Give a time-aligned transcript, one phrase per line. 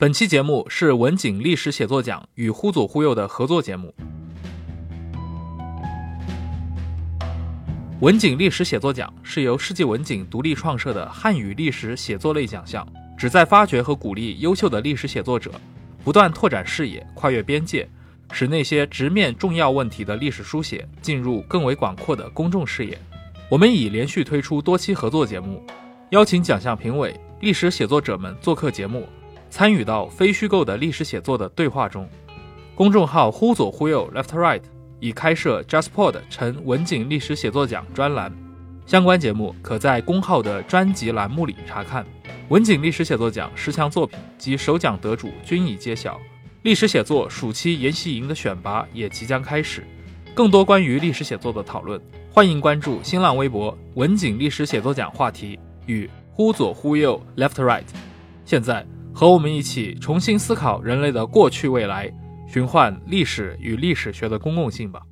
[0.00, 3.94] 本期节目是文景历史写作奖与忽左忽右的合作节目。
[8.00, 15.52] 文景历史写作奖是由世纪文景独立创设的汉语历史写作类奖项，旨在发掘和鼓励优秀的历史写作者，
[16.02, 17.86] 不断拓展视野，跨越边界，
[18.32, 22.98] 使那些直面重要问题的历史书写进入更为广阔的公众视野。
[23.50, 25.62] 我们已连续推出多期合作节目，
[26.12, 29.06] 邀请奖项评委、历史写作者们做客节目。
[29.50, 32.08] 参与到非虚构的历史写作的对话中。
[32.74, 34.62] 公众号“忽左忽右 （Left Right）”
[35.00, 38.32] 已开设 JustPod 成文景历史写作奖专栏，
[38.86, 42.06] 相关节目可在公号的专辑栏目里查看。
[42.48, 46.18] 文景历史写作奖十强作品及首奖得主均已揭晓，
[46.62, 49.84] 历史写作暑期研习营的选拔也即将开始。
[50.34, 52.00] 更多关于历史写作的讨论，
[52.32, 57.84] 欢迎关注新浪微博“文景历史写作奖”话题与“忽左忽右 （Left Right）”。
[58.46, 58.86] 现在。
[59.12, 62.10] 和我们一起重新思考人类的过去未来，
[62.48, 65.02] 寻唤历史与历史学的公共性吧。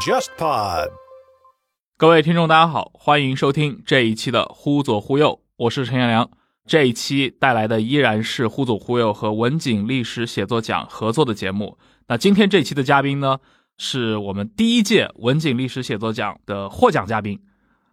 [0.00, 0.90] JustPod，
[1.96, 6.30] 各位听众，大家好，欢迎收听这一期的《忽左忽右》，我是陈彦良。
[6.66, 11.78] 这一期带来的依然是《忽左忽右》和文景历史写作奖合作的节目。
[12.08, 13.38] 那今天这期的嘉宾呢？
[13.78, 17.38] 是我们第一届文景历史写作奖的获奖嘉宾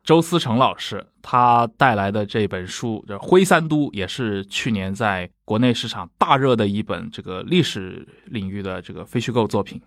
[0.04, 9.82] 周思成老师，他带来的这本书《这灰三都》也是去年在国内市场大热的一本这个历史领域的这个非虚构作品。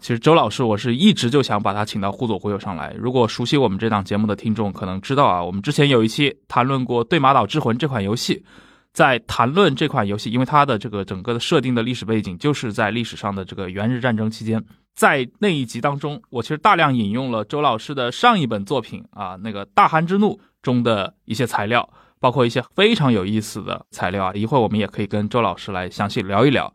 [0.00, 2.94] 其实周老师，我是一直就想把他请到忽左忽右上来。
[2.98, 8.44] 如果熟悉我们这档节目的听众可能知道啊，我们之前有一期谈论过《对马岛之魂》这款游戏。
[8.90, 14.64] 在谈论这款游戏，因为它的这个整个的设定的历史背景就是在历史上的这个元日战争期间，
[14.98, 24.32] 在那一集当中，我其实大量引用了周老师的上一本作品啊，那个《大寒之怒》中的一些材料，包括一些非常有意思的材料啊。
[24.34, 26.74] 一会儿我们也可以跟周老师来详细聊一聊。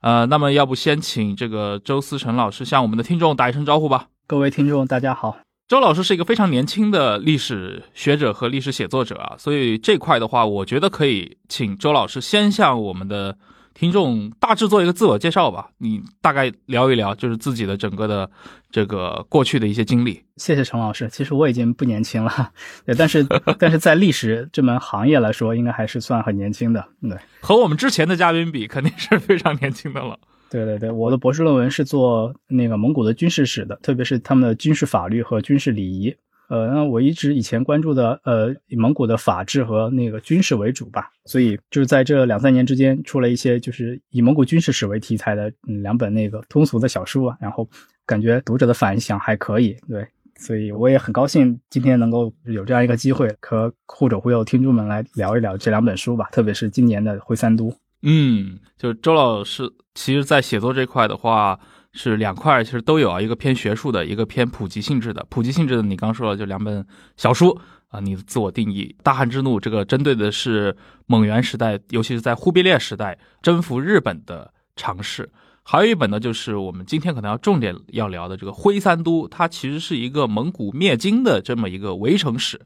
[0.00, 4.08] 呃，那么要不先请这个周思成老师向我们的听众打一声招呼吧。
[4.26, 5.38] 各位听众，大家好。
[5.68, 13.38] 周老师是一个非常年轻的历史学者和历史写作者啊，所以这块的话，我觉得可以请周老师先向我们的
[13.74, 15.70] 听众大致做一个自我介绍吧。
[15.78, 18.30] 你大概聊一聊，就是自己的整个的
[18.70, 20.22] 这个过去的一些经历。
[20.36, 22.50] 谢谢陈老师，其实我已经不年轻了，
[22.84, 23.24] 对，但是
[23.58, 26.84] 但是在历史这门行业来说，应该还是算很年轻的。
[27.02, 30.18] 对，和我们之前的嘉宾比，肯定是非常年轻的了。
[30.50, 36.14] 对对对，我的博士论文是做那个蒙古的军事史的，特别是他们的军事法律和军事礼仪。
[36.50, 47.68] 呃，那我一直以前关注的，呃，以蒙古的法治和那个军事为主吧，所以就是在这两三年之间，出了一些就是以蒙古军事史为题材的两本那个通俗的小书啊，然后
[48.04, 50.04] 感觉读者的反响还可以，对，
[50.38, 57.68] 所以我也很高兴今天能够有这样一个机会和忽左忽右听众们来聊一聊这两本书吧，特别是今年的《灰三都》。
[58.02, 61.60] 嗯，就周老师，其实，在写作这块的话，
[61.92, 65.26] 是两块，其实都有啊，一个偏学术的，一个偏普及性质的。
[65.28, 66.86] 普及性质的，你刚说了，就两本
[67.16, 67.58] 小书
[67.88, 75.24] 啊，你的自我定义，《大汉之怒》这个针对的是蒙元时代，尤其是在忽必烈时代征服日本的尝试；
[75.64, 82.60] 还有一本呢，就是我们今天可能要重点要聊的这个《灰三都》，它其实是一个蒙古灭金的这么一个围城史。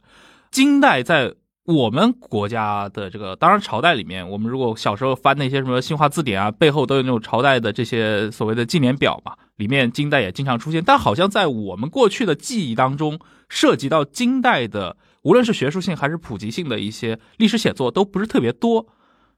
[0.50, 10.84] 金代在我们国家的这个，当然朝代里面，我们如果小时候翻那些什么新华字典啊，背后都有那种朝代的这些所谓的纪年表嘛，里面金代也经常出现。
[10.84, 18.86] 但好像在我们过去的记忆当中，涉及到金代的，无论是学术性还是普及性的一些历史写作，都不是特别多。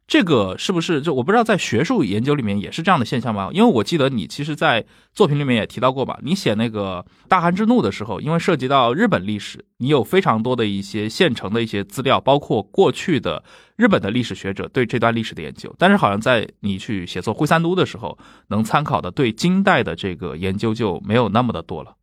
[0.06, 3.50] 这个是不是就我不知道，在学术研究里面也是这样的现象吗？
[3.52, 13.42] 因为我记得你其实，在作品里面也提到过吧，你写那个《大汗之怒》的时候，因为涉及到日本历史，你有非常多的一些现成的一些资料，包括过去的
[13.74, 15.74] 日本的历史学者对这段历史的研究。
[15.76, 21.96] 但是好像在你去写作《灰三都》的时候，能参考的对金代的这个研究就没有那么的多了。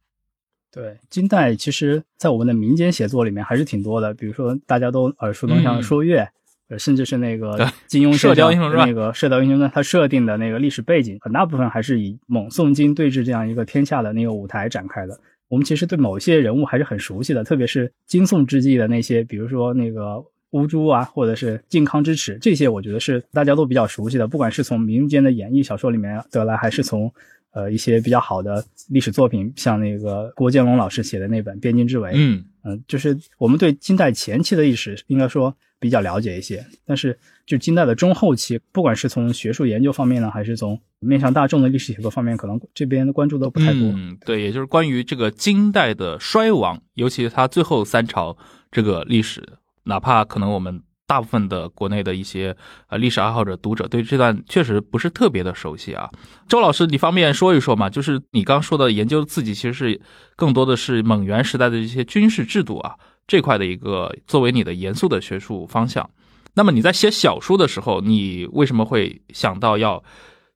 [0.73, 6.29] 对，金代其实在我们的民间写作里面还是挺多的，比如说大家都耳熟能详的说岳。
[6.77, 15.19] 甚至是那个金庸《射雕英雄传》那个《射雕英雄传》，它设定的那个历史背景，很大部分还是以蒙宋金对峙这样一个天下的那个舞台展开的。
[15.49, 24.27] 我们其实对某些人物还是很熟悉的，特别是金宋之际的那些，比如说那个乌珠啊，或者是靖康之耻，这些我觉得是大家都比较熟悉的。
[24.27, 27.11] 不管是从民间的演绎小说里面得来，还是从
[27.53, 43.81] 呃一些比较好的历史作品，像那个郭建龙老师写的那本《边境之围》，嗯嗯，就是我们对金代前期的历史应该说比较了解一些，但是就金代的中后期，不管是从学术研究方面呢，还是从面向大众的历史写作方面，可能这边的关注都不太多。
[43.93, 48.37] 嗯，对，也就是关于这个金代的衰亡，尤其是它最后三朝
[48.71, 49.43] 这个历史，
[49.83, 50.81] 哪怕可能我们
[51.13, 52.57] 大部分的国内的一些
[52.87, 56.09] 呃历史爱好者读者对这段确实不是特别的熟悉啊。
[56.47, 57.87] 周老师，你方便说一说吗？
[57.87, 60.01] 就是你刚说的研究自己，其实是
[60.35, 62.95] 更多的是蒙元时代的这些军事制度啊
[63.27, 66.09] 这块的一个作为你的严肃的学术方向。
[66.55, 70.03] 那么你在写小说的时候，你为什么会想到要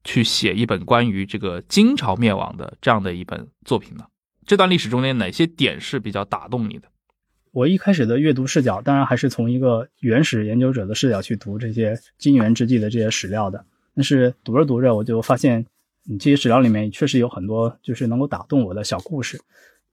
[0.04, 4.06] 去写一本关于这个金朝灭亡的这样的一本作品呢？
[4.48, 6.88] 这段历史中间哪些点是比较打动你的？
[7.58, 13.66] 我一开始的阅读视角，当然还是从一个原始研究者的视角去读这些金元之际的这些史料的。
[13.96, 15.66] 但是读着读着，我就发现，
[16.04, 19.42] 你，这些史料里面确实有很多就是能够打动我的小故事。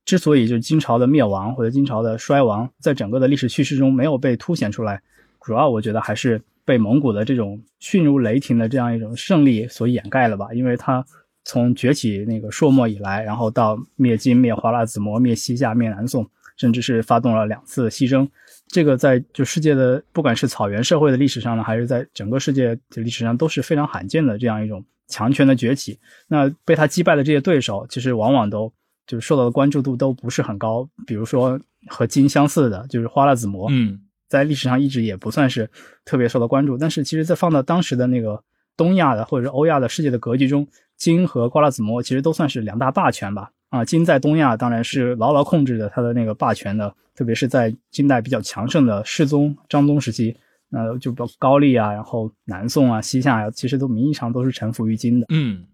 [0.05, 5.00] 之所以就是金朝的灭亡或者金朝的衰亡，在整个的历史叙事中没有被凸显出来，
[5.40, 10.52] 主要我觉得还是被蒙古的这种迅如雷霆的这样一种胜利所掩盖了吧。
[10.52, 11.02] 因为它
[11.46, 16.28] 从崛起那个朔漠以来，然后到灭金、灭花剌子模、灭西夏、灭南宋。
[16.56, 18.28] 甚至是发动了两次西征，
[18.68, 25.98] 这个在就世界的不管是草原社会的历史上呢，还是在整个世界的历史上都是非常罕见的这样一种强权的崛起。
[26.28, 28.72] 那被他击败的这些对手，其实往往都
[29.06, 30.88] 就是受到的关注度都不是很高。
[31.06, 35.68] 比如说和金相似的，就是花剌子模，嗯，在历史上一直也不算是
[36.04, 36.78] 特别受到关注。
[36.78, 38.42] 但是其实，在放到当时的那个
[38.76, 40.66] 东亚的或者是欧亚的世界的格局中，
[40.96, 43.50] 金和花剌子模其实都算是两大霸权吧。
[43.74, 50.36] 啊，金在东亚当然是牢牢控制着它的那个霸权的，特别是在金代比较强盛的世宗、章宗时期，
[50.70, 55.26] 呃，就包括高丽啊，然后南宋啊、西夏呀，其实都名义上都是臣服于金的。
[55.30, 55.64] 嗯，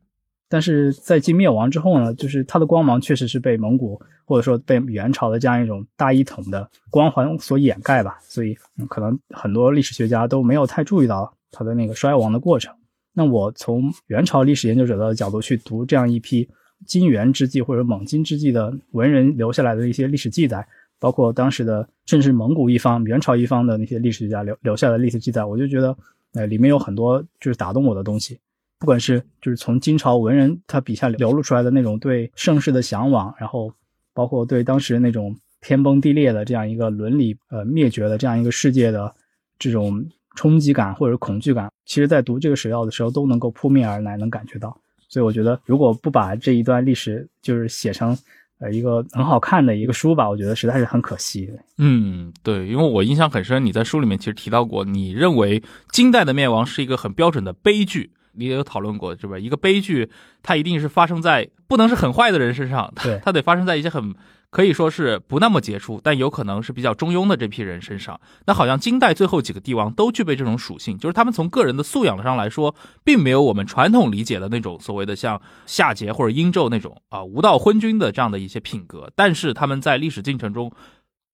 [0.48, 8.56] 但是在金灭亡之后呢，就是它的光芒确实是被蒙古或者说被元朝的这样一种大一统的光环所掩盖吧，所以
[8.88, 12.74] 可能很多历史学家都没有太注意到它的那个衰亡的过程。
[13.12, 16.48] 那我从元朝历史研究者的角度去读这样一批。
[16.86, 20.66] 金元之际或者蒙金之际的文人留下来的一些历史记载，
[20.98, 25.96] 包括当时的甚至蒙古一方、元朝一方的那些历史学家留留下的历史记载，我就觉得，
[26.34, 28.38] 呃，里面有很多就是打动我的东西。
[28.78, 33.70] 不管是就是从金朝文人他笔下流露出来的那种对盛世的向往，然后
[34.14, 39.14] 包括对当时那种天崩地裂的这样一个伦理呃灭绝的这样一个世界的
[39.58, 40.02] 这种
[40.34, 44.74] 冲击感或者恐惧感，其实在读这个史料的时候都能够扑面而来，能感觉到。
[45.10, 48.16] 所以我觉得，如果不把这一段历史就是写成
[48.60, 51.50] 呃一个很好看的一个书吧，我觉得实在是很可惜。
[51.76, 59.38] 嗯，对，因为我印象很深，你在书里面其实提到过，你认为金代的灭亡是一个很标准的悲剧，你也有讨论过，是吧？
[59.38, 60.08] 一个悲剧，
[60.42, 64.14] 它一定是发生在不能是很坏的人身上，对，它得发生在一些很。
[64.50, 68.20] 可以说是不那么杰出，但有可能是比较中庸的这批人身上。
[68.46, 72.74] 那好像金代最后几个帝王都具备这种属性，就是他们从个人的素养上来说，
[73.04, 79.12] 并没有我们传统理解的那种所谓的像夏桀或者殷纣那种啊无道昏君的这样的一些品格。
[79.14, 80.72] 但是他们在历史进程中，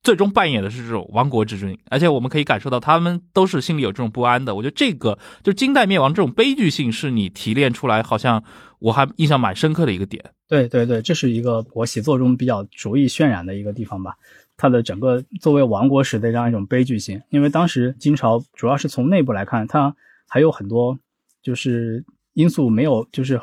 [0.03, 4.55] 最终扮演的是这种亡国之君，而且我们可以感受到他们都是心里有这种不安的。
[4.55, 8.45] 我觉得这个就金代灭亡这种悲剧性，是你提炼出来，好像
[8.79, 10.36] 我还印象蛮深刻的一个点。
[10.49, 14.17] 对对对，这是一个我写作中比较逐意渲染的一个地方吧。
[14.57, 19.95] 它的整个作为亡国史的这样一种悲剧性，因为当时金朝主要是从内部来看，它
[20.29, 20.99] 还有很多
[21.43, 23.41] 就是因素没有，就是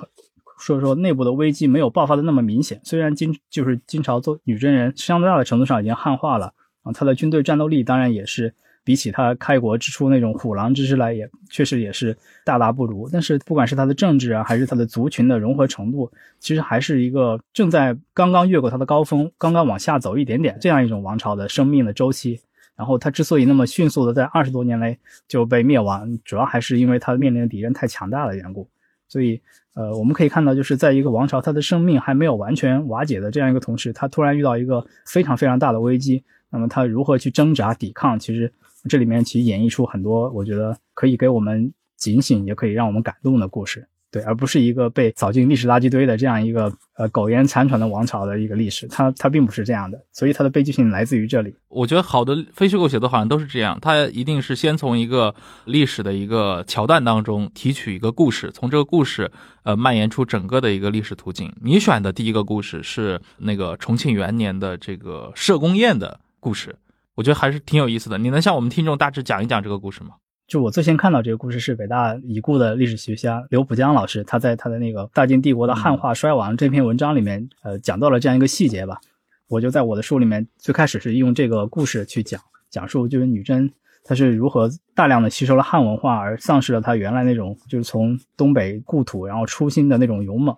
[0.58, 2.80] 说说内部的危机没有爆发的那么明显。
[2.84, 6.54] 虽然金就是金朝做女真人相当大的程度上已经汉化了
[6.84, 8.56] 啊，它的军队战斗力当然也是。
[8.84, 13.10] 比起他开国之初那种虎狼之势来，也确实也是大大不如。
[13.10, 22.40] 但是不管是他的政治啊，还是他的族群的融合程度，其实还是一个正在刚刚越过他的高峰，刚刚往下走一点点这样一种王朝的生命的周期。
[22.76, 24.98] 然后他之所以那么迅速的在二十多年内
[25.28, 28.68] 就被灭亡，主要还是因为他面临的敌人太强大的缘故。
[29.08, 29.40] 所以，
[29.76, 38.52] 呃，我们可以看到，就是在一个王朝他的生命还没有完全瓦解的这样一个同时，他突然遇到一个非常非常大的危机，那么他如何去挣扎抵抗，其实。
[38.90, 51.56] 这里面其实演绎出很多，我觉得可以给我们警醒，也可以让我们感动的故事，对，而不是一个被扫进历史垃圾堆的这样一个呃苟延残喘的王朝的一个历史，它它并不是这样的，所以它的悲剧性来自于这里。
[51.70, 55.34] 我觉得好的非虚构写作好像都是这样，它一定是先从一个
[55.66, 59.32] 历史的一个桥段当中提取一个故事，从这个故事
[59.64, 61.52] 呃蔓延出整个的一个历史途径。
[61.64, 66.76] 你选的第一个故事是那个重庆元年的这个社公宴的故事。
[67.16, 70.16] 我觉得还是挺有意思的，你能向我们听众大致讲一讲这个故事吗？
[70.48, 79.00] 就我最先看到这个故事是北大已故的历史学家刘浦江老师，他在他的那个《大晋帝国的汉化衰亡》这篇文章里面，呃，讲到了这样一个细节吧。
[79.48, 83.72] 我就在我的书里面最开始是用这个故事去讲讲述，就是女真
[84.04, 90.56] 她是如何大量的吸收了汉文化，而丧失了她原来那种就是从东北故土然后初心的那种勇猛。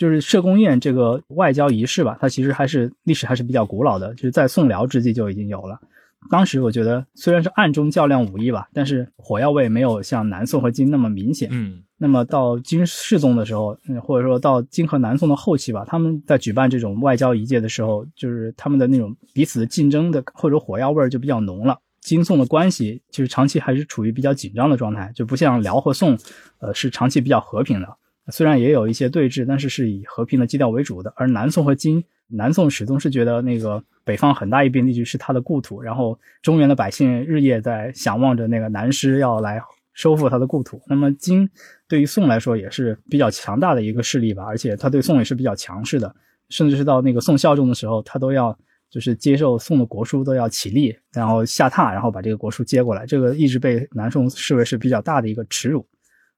[0.00, 5.78] 就是社公宴这个外交仪式吧，它其实还是历史还是比较古老的，就是在宋辽之际就已经有了。
[6.30, 11.50] 当时我觉得虽然是暗中较量武艺吧，但是火药味没有像南宋和金那么明显。
[11.52, 21.78] 嗯，那么到金世宗的时候，或者说到金和南宋的后期吧，他们在举办这种外交仪节的时候，就是他们的那种彼此的竞争的或者火药味就比较浓了。
[22.00, 26.18] 金宋的关系就是长期还是处于比较紧张的状态，就不像辽和宋，
[26.60, 27.88] 呃，是长期比较和平的。
[28.28, 31.12] 虽然也有一些对峙，但是是以和平的基调为主的。
[31.16, 39.60] 而南宋和金，南宋始终是觉得那个北方很大一片地区是他的故土，然后中原的百姓日夜在想望着那个南师要来
[39.94, 40.80] 收复他的故土。
[40.86, 41.48] 那么金
[41.88, 46.14] 对于宋来说也是比较强大的一个势力吧，而且他对宋也是比较强势的，
[46.48, 48.56] 甚至是到那个宋孝宗的时候，他都要
[48.90, 53.04] 就是接受宋的国书，都要起立，然后下榻，然后把这个国书接过来。
[53.06, 55.84] 这个一直被南宋视为是比较大的一个耻辱。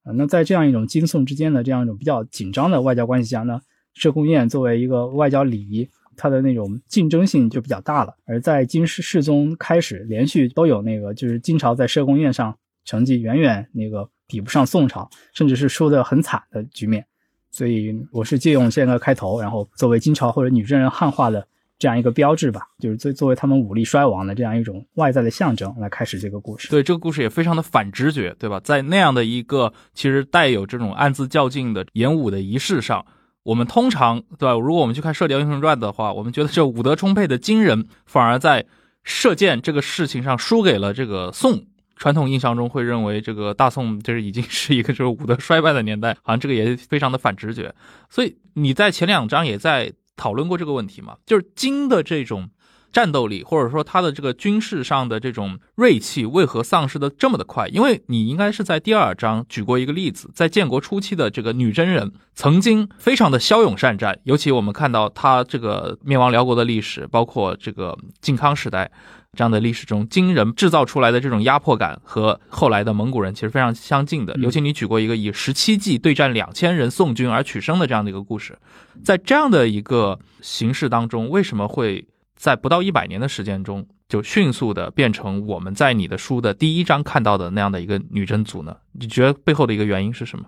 [0.04, 3.61] 啊，那在这样一种金宋之间的这样一种比较紧张的外交关系下呢，
[3.94, 8.14] 社公宴作为一个外交礼仪，它的那种竞争性就比较大了。
[8.25, 17.06] 而在金世世宗开始，连续都有那个就是金朝在社公宴上成绩远远那个比不上宋朝，甚至是输得很惨的局面。
[17.50, 21.47] 所以我是借用这个开头，然后作为金朝或者女真人汉化的。
[21.83, 26.69] 这样一个标志吧，就是作作为他们武力衰亡的这样一种外在的象征来开始这个故事。
[26.69, 28.61] 对，这个故事也非常的反直觉，对吧？
[28.61, 33.05] 在那样的一个其实带有这种暗自较劲的演武的仪式上，
[33.43, 34.53] 我们通常对吧？
[34.53, 38.65] 如果我们去看《射雕英雄传》的话，我们觉得这武德充沛的金人反而在
[39.03, 41.65] 射箭这个事情上输给了这个宋。
[41.97, 47.75] 传统印象中会认为这个大宋就是已经是一个就是武德衰败的年代，好像这个也非常的反直觉。
[48.09, 49.93] 所以你在前两章也在。
[50.23, 51.17] 讨论过这个问题吗？
[51.26, 52.49] 就是金的这种
[52.93, 57.67] 战斗力，或者说他的这个军事上的这种锐气，为何丧失的这么的快？
[57.67, 68.93] 因为你应该是在第二章举过一个例子，在建国初期的这个女真人曾经非常的骁勇善战，尤其我们看到他这个灭亡辽国的历史，包括这个靖康时代。
[69.35, 74.35] 这样的历史中，金人制造出来的这种压迫感和后来的蒙古人其实非常相近的。
[74.37, 78.59] 尤其你举过一个以十七骑对战两千人宋军而取胜的这样的一个故事，
[79.03, 88.77] 在这样的一个形势当中，为什么会在不到一百年的时间中就迅速的变成我们在你的书的第一章看到的那样的一个女真族呢？
[88.93, 90.45] 你觉得背后的一个原因是什么？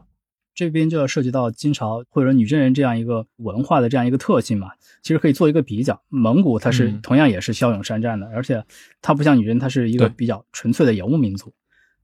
[0.54, 4.68] 这边就要涉及到金朝或者女真人这样一个文化的这样一个特性嘛，
[5.02, 6.00] 其实可以做一个比较。
[6.08, 8.64] 蒙古它是同样也是骁勇善战的，而且
[9.02, 11.52] 它不像女真，它是一个比较纯粹的游牧民族。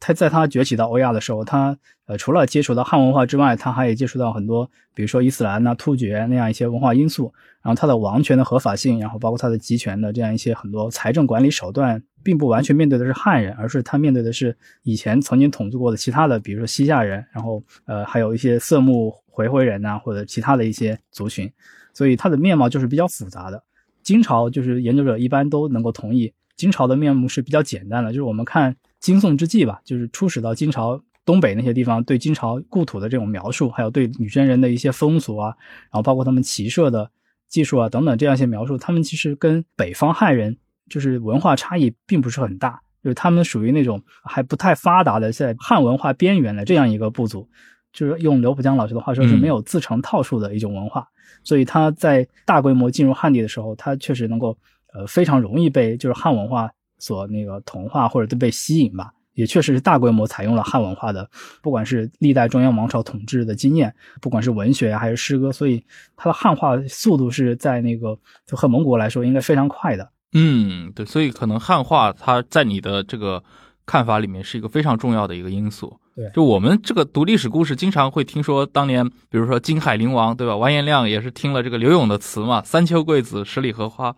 [0.03, 1.77] 它在它崛起到欧亚的时候，它
[2.07, 7.33] 呃除了接触到汉文化之外，它还也接触到很多，比如说伊斯兰呐、突厥那样一些文化因素。
[7.63, 21.51] 然后它的王权的合法性，然后包括它的集权的这样一些很多财政管理手段，并不完全面对的是汉人，而是他面对的是以前曾经统治过的其他的，比如说西夏人，然后呃还有一些色目回回人呐，或者其他的一些族群。
[21.93, 23.63] 所以他的面貌就是比较复杂的。
[24.03, 28.77] 金朝就是研究者一般都能够同意，金朝的面目是比较简单的，就是我们看。
[29.01, 37.11] 金宋之际吧，就是初始到金朝东北那些地方，对金朝故土的这种描述，还有对女真人的一些风俗啊，然后包括他们骑射的
[37.49, 40.59] 技术啊等等这样一些描述，他们其实跟北方汉人
[40.91, 47.49] 就是文化差异并不是很大，就是他们属于那种还不太发达的在汉文化边缘的这样一个部族，
[47.95, 51.09] 就是用刘浦江老师的话说，是没有自成套数的一种文化，
[51.43, 54.59] 所以他在大规模进入汉地的时候，他确实能够
[54.93, 56.71] 呃非常容易被就是汉文化。
[57.03, 61.27] 所那个同化或者都被吸引吧，也确实是大规模采用了汉文化的，
[61.63, 65.83] 不管是历代中央王朝统治的经验，不管是文学还是诗歌，所以
[66.15, 70.11] 它的汉化速度是在那个就和蒙古来说应该非常快的。
[70.33, 73.43] 嗯，对，所以可能汉化它在你的这个
[73.87, 75.99] 看法里面是一个非常重要的一个因素。
[76.15, 80.57] 对，就我们这个读历史故事，经常会听说当年，比如说金海陵王，对吧？
[80.57, 84.15] 完颜亮也是听了这个刘永的词嘛，“三秋桂子，十里荷花”。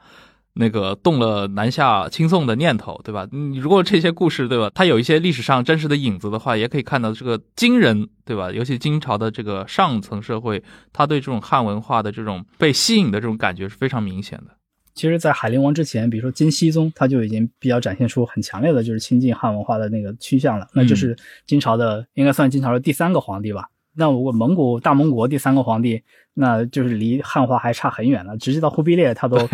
[0.55, 3.27] 那个动了南下亲宋的念头，对吧？
[3.33, 4.71] 你如果这些故事，对吧？
[4.75, 8.53] 它有一些历史上真实的影子的话，也可以看到这个金人，对吧？
[8.53, 14.55] 尤其金朝的这个上层社会，他对这种汉文化的这种被吸引的这种感觉是非常明显的。
[14.95, 20.69] 其实，在海陵王之前，比如说金熙宗，他就已经比较展现出很强烈的就是亲近汉文化的那个趋向了。
[20.75, 23.69] 那就是金朝的，应该算金朝的第三个皇帝吧？
[23.95, 26.03] 那如果蒙古大蒙古第三个皇帝，
[26.35, 28.37] 那就是离汉化还差很远了。
[28.37, 29.37] 直接到忽必烈，他都。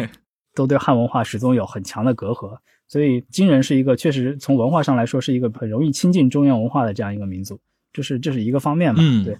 [0.54, 7.60] 都对汉文化始终有很强的隔阂，所以金人是一个确实从文化上来说是一个很容易亲近中原文化的这样一个民族，
[7.92, 9.00] 就是这是一个方面嘛。
[9.00, 9.38] 嗯对。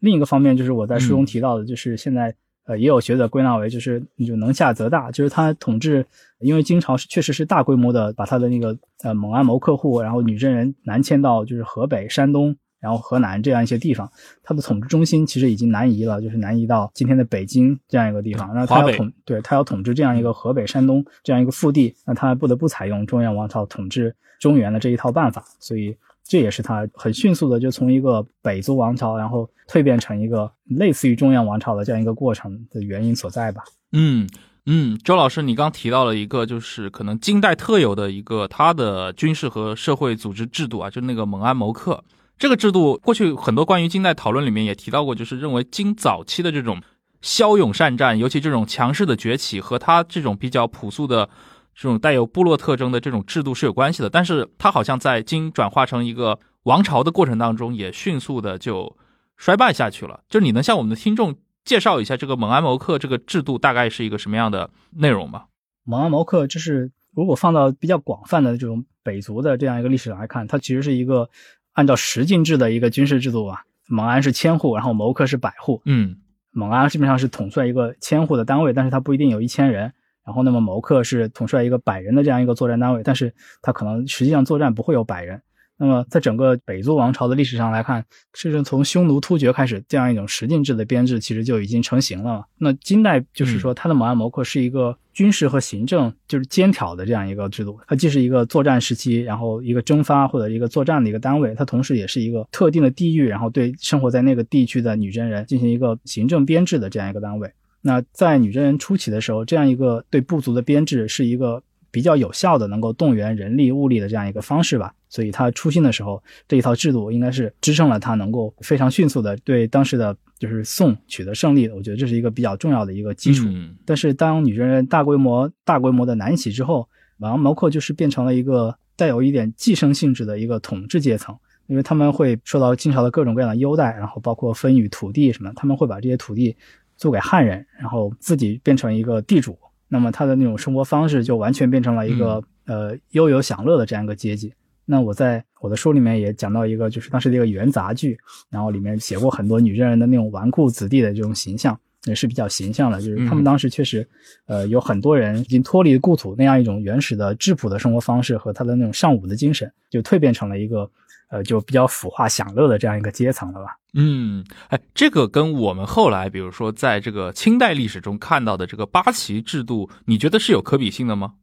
[0.00, 2.34] 另一个方面就是我在书中提到的，就是现在
[2.68, 6.06] 呃也有学者归纳为就是你就能下则大，就是他统治，
[6.38, 12.56] 因为金朝是确实是大规模的把他的那个呃蒙安谋客户，然后女真人南迁到就是河北、山东。
[12.80, 14.08] 然后河南这样一些地方，
[14.40, 18.54] 他的统治中心其实已经南移了，就是南移到今天的北京这样一个地方。
[18.54, 25.44] 那他要统，对他要统治这样一个河北、山东这样一个腹地，那他不得不采用中原王朝统治中原的这一套办法。
[25.58, 25.96] 所以
[26.28, 33.62] 这也是他很迅速的就从一个北族王朝，然后蜕变成一个类似于中原王朝的这样一个过程的原因所在吧。
[33.92, 34.28] 嗯
[34.66, 42.04] 嗯，周老师，你刚提到了一个就是可能金代特有的一个他的军事和社会组织制度啊，就那个蒙安谋克。
[42.38, 46.82] 这个制度过去很多关于金代讨论里面也提到过，就是认为金早期的这种
[47.22, 51.30] 骁勇善战，尤其这种强势的崛起，和他这种比较朴素的
[51.78, 54.10] 这种带有部落特征的这种制度是有关系的。
[54.10, 58.96] 但是它好像在经转化成一个王朝的过程当中，也迅速的就
[59.36, 60.20] 衰败下去了。
[60.28, 65.44] 就你能向我们的听众介绍一下这个蒙安谋克这个制度大概是一个什么样的内容吗？
[65.84, 71.30] 蒙安谋克就是如果放到比较广泛的这种北族的这样一个历史来看，它其实是一个。
[71.74, 75.80] 按照十进制的一个军事制度啊，蒙安是千户，然后谋克是百户。
[75.84, 76.16] 嗯，
[76.50, 79.92] 蒙安基本上是统帅一个千户的单位，但是它不一定有一千人。
[80.28, 83.32] 然后那么谋克是统帅一个百人的这样一个作战单位，但是
[83.62, 85.40] 他可能实际上作战不会有百人。
[85.78, 88.04] 那么，在整个北族王朝的历史上来看，
[88.34, 92.44] 甚至从匈奴突厥开始，这样一种十进制的编制其实就已经成型了。
[92.58, 97.80] 那金代就是说，它的蒙安谋克是一个军事和行政就是兼挑的这样一个制度。
[97.86, 107.50] 它既是一个作战时期，然后一个征发或者一个作战的一个单位，它同时也是一个特定的地域，然后对生活在那个地区的女真人进行一个行政编制的这样一个单位。
[107.80, 111.62] 那在女真人初期的时候，这样一个对部族的编制是一个。
[111.90, 121.66] 比较有效的能够动员人力物力的这样一个方式吧，所以他出新的时候，这一套制度应该是支撑了他能够非常迅速的对当时的就是宋取得胜利。
[121.70, 123.48] 我觉得这是一个比较重要的一个基础。
[123.86, 126.86] 但是当女真人大规模大规模的南起之后，
[127.20, 131.34] 王毛克就是变成了一个带有一点寄生性质的一个统治阶层，
[131.68, 136.54] 因为他们会受到金朝的各种各样的优待，然后包括分予土地什么，他们会把这些土地
[136.98, 139.58] 租给汉人，然后自己变成一个地主。
[139.88, 144.52] 那么他的那种生活方式就完全变成了一个呃悠游享乐的这样一个阶级。
[144.84, 148.18] 那我在我的书里面也讲到一个，就是当时的一个元杂剧，
[148.50, 153.00] 然后里面写过很多女真人的那种纨绔子弟的这种形象，也是比较形象的。
[153.00, 154.06] 就是他们当时确实，
[154.46, 160.90] 呃，有很多人已经脱离故土那样一种原始的质朴的生活方式和他的那种尚武的精神，就蜕变成了一个。
[161.28, 163.76] 呃，就比较腐化享乐的这样一个阶层了吧？
[163.94, 171.34] 嗯，哎，这个跟我们后来，比如说在这个清代历史中看到的这个八旗制度，你觉得是有可比性的吗？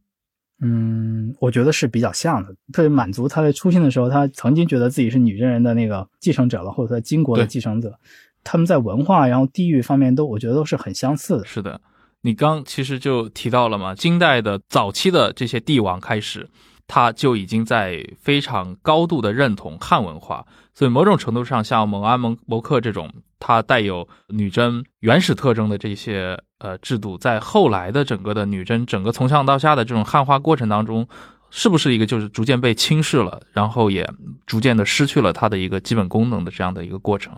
[0.62, 2.56] 嗯，我觉得是比较像的。
[2.72, 8.00] 特别满族他在出现的时候，他曾经觉得自己是女真人的那个继承者了，或者在金国的继承者。
[8.44, 11.46] 他们在文化然后地域方面都，我觉得都是很相似的。
[11.46, 11.82] 是的，
[12.22, 16.48] 你刚其实就提到了嘛，金代的早期的这些帝王开始。
[16.88, 31.08] 他就已经在非常高度的认同汉文化，所以某种程度上，像蒙安蒙谋克这种，它带有女真原始特征的这些呃制度，在后来的整个的女真整个从上到下的这种汉化过程当中，
[31.50, 34.08] 是不是一个就是逐渐被轻视了，然后也
[34.46, 37.34] 逐渐的失去了它的一个基本功能的这样的一个过程？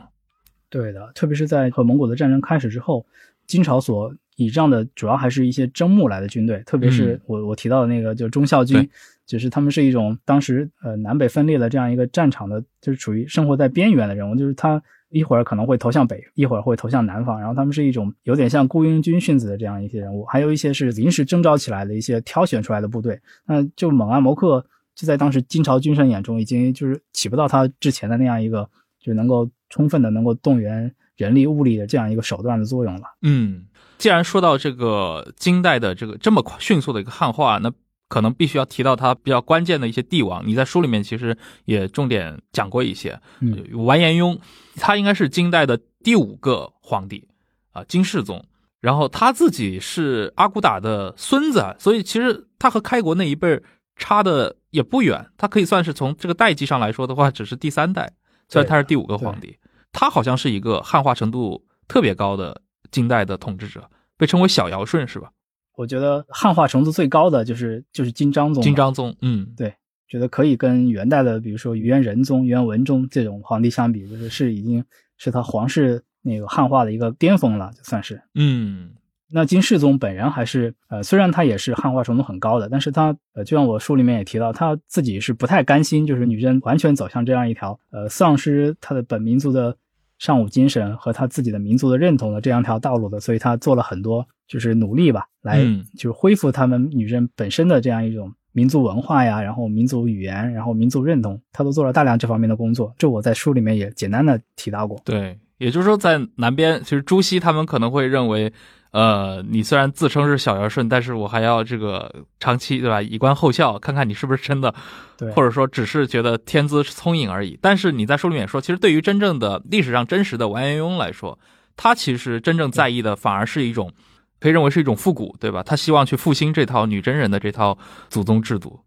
[0.69, 3.05] 对的，特别是在和蒙古的战争开始之后，
[3.45, 8.89] 金朝所倚仗的主要还是一些征募来的军队，特别是我我提到的那个就是忠孝军。
[9.27, 23.19] 就是他们是一种当时呃南北分裂的这样一个战场的，就是处于生活在边缘的人物，就是他一会儿可能会投向北，一会儿会投向南方，然后他们是一种有点像雇佣军训子的这样一些人物，还有一些是临时征召起来的一些挑选出来的部队。
[23.45, 33.01] 那就蒙安谋克就在当时金朝军神眼中已经就是起不到他之前的那样一个就能够充分的能够动员人力物力的这样一个手段的作用了。
[33.21, 33.65] 嗯，
[33.97, 37.71] 既然说到这个金代的这个这么快迅速的一个汉化，那
[38.07, 43.19] 可能必须要提到他比较关键的一些帝王，你在书里面其实也重点讲过一些。
[43.41, 44.39] 嗯，完颜雍，
[44.75, 47.27] 他应该是金代的第五个皇帝
[47.71, 48.43] 啊，金世宗。
[48.79, 53.61] 然后他自己是阿骨打的孙子，所以其实他和开国那一辈
[53.95, 55.25] 差的也不远。
[55.35, 58.09] 他可以算是从这个代际上来说的话，只是第三代，
[58.47, 59.57] 虽然他是第五个皇帝。
[59.91, 65.31] 他好像是一个汉化程度特别高的金代的统治者，被称为小尧舜，是吧？
[65.77, 68.63] 我觉得汉化程度最高的就是就是金章宗。
[68.63, 69.71] 金章宗，嗯，对，
[70.07, 74.83] 觉得可以跟元代的，比如说元仁宗、元文宗这种皇帝相比，就是是已经
[75.17, 78.19] 是他皇室那个汉化的一个巅峰了，就算是。
[78.33, 78.89] 嗯，
[79.29, 89.77] 那金世宗本人还是呃，虽然他也是汉化程度很高的，但是他呃，就像我书里面也提到，他自己是不太甘心，就是女真完全走向这样一条呃，丧失他的本民族的
[90.17, 95.63] 尚武精神和他自己的民族的认同的这样一条道路的，所以他做了很多就是努力吧，来
[95.95, 102.93] 就是恢复他们女真本身的这样一种民族文化呀，然后民族语言，然后民族认同，他都做了大量这方面的工作。
[102.97, 104.99] 这我在书里面也简单的提到过。
[105.03, 108.51] 对，也就是说，在南边，其实朱熹他们可能会认为。
[108.91, 113.01] 呃，你虽然自称是小尧舜，但是我还要这个长期对吧？
[113.01, 114.73] 以观后效，看看你是不是真的，
[115.17, 117.59] 对，或者说只是觉得天资聪颖而已。
[117.61, 121.37] 但是你在书里面说，其实对于真正的历史上真实的完颜雍来说，
[121.75, 123.91] 他其实真正在意的反而是一种，
[124.39, 125.63] 可以认为是一种复古，对吧？
[125.63, 127.77] 他希望去复兴这套女真人的这套
[128.09, 128.79] 祖宗制度。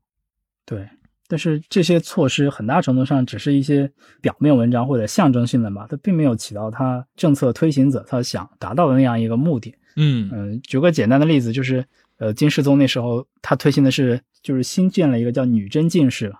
[0.64, 0.88] 对，
[1.26, 9.74] 但是这些措施很大程度上只是一些表面文章或者象征性的吧，它并没有起到他政策推行者他想达到的那样一个目的。
[9.96, 11.84] 嗯嗯，举个简单的例子，就是
[12.18, 16.32] 呃，金世宗那时候他推行的是，就是新建了一个叫女真进士，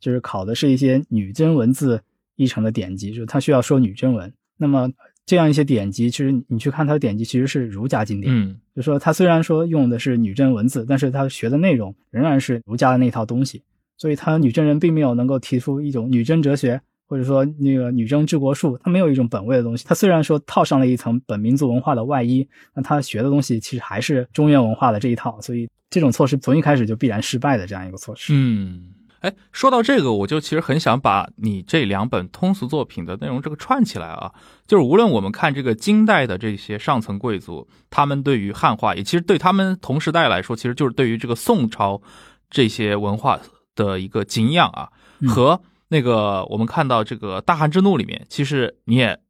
[0.00, 2.02] 就是考的是一些女真文字
[2.34, 4.32] 译成的典籍，就是他需要说女真文。
[4.56, 4.90] 那么
[5.26, 8.32] 这样一些典籍，其实你去看他的典籍，其实是儒家经典。
[8.34, 13.62] 嗯，就说他虽然说用的是女真文字，但是他学的内容仍然是儒家的那套东西，
[13.98, 16.80] 所以他女真人并没有能够提出一种女真哲学。
[17.08, 19.84] 或者说那个女真治国术，它没有一种本位的东西。
[19.86, 25.40] 它虽然说套上了一层本民族文化的外衣，那他学的东西其实还是中原文化的这一套。
[25.40, 28.32] 所以这种措施从一开始就必然失败的这样一个措施。
[28.34, 28.88] 嗯，
[29.26, 34.32] 哎，说到这个，我就其实很想把你这两本通俗作品的内容这个串起来啊。
[34.68, 42.00] 就是无论我们看这个金代的这些上层贵族，他们对于汉化，也其实对他们同时代来说，其实就是对于这个宋朝
[42.48, 43.40] 这些文化
[43.74, 44.88] 的一个敬仰啊
[45.26, 45.60] 和。
[45.88, 49.20] 那个，我们看到这个《大汉之怒》里面，其实你也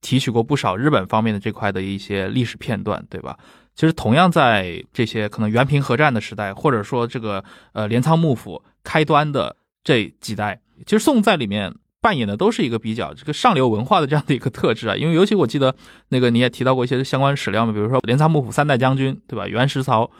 [0.00, 3.38] 提取过不少日本方面的这块的一些历史片段，对吧？
[3.76, 14.96] 其实同样在这些可能元平合战的时代，或者说这个呃镰仓幕府开端的这几代，其实宋在里面扮演的都是一个比较这个上流文化的这样的一个特质啊。
[14.96, 15.74] 因为尤其我记得
[16.08, 19.46] 那个你也提到过一些相关史料嘛，比如说镰仓幕府三代将军，对吧？
[19.46, 20.10] 袁石曹，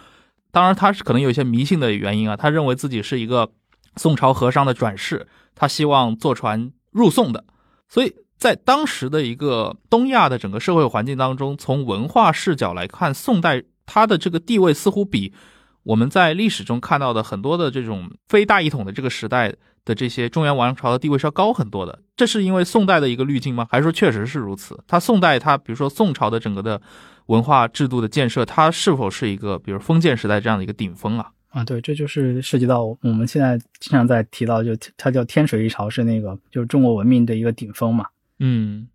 [0.51, 3.51] 当然他是可能有一些迷信的原因啊，他认为自己是一个
[3.97, 5.27] 宋朝和尚的转世。
[5.55, 7.45] 他希望坐船入宋的，
[7.87, 15.35] 所以在当时的一个东亚的整个社会环境当中，从文化视角来看，宋代它的这个地位似乎比
[15.83, 19.53] 我们在历史中看到的很多的这种非大一统的这个时代
[19.85, 22.01] 的这些中原王朝的地位是要高很多的。
[22.17, 23.67] 这是因为宋代的一个滤镜吗？
[23.71, 24.79] 还是说确实是如此？
[24.87, 26.81] 它宋代它比如说宋朝的整个的
[27.27, 31.31] 文化制度的建设，它是否是一个比如封建时代这样的一个顶峰啊？
[31.49, 38.07] 啊，对，这就是涉及到我们现在经常在提到，就它叫天水一朝，是那个就是中国文明的一个顶峰嘛。
[38.39, 38.87] 嗯，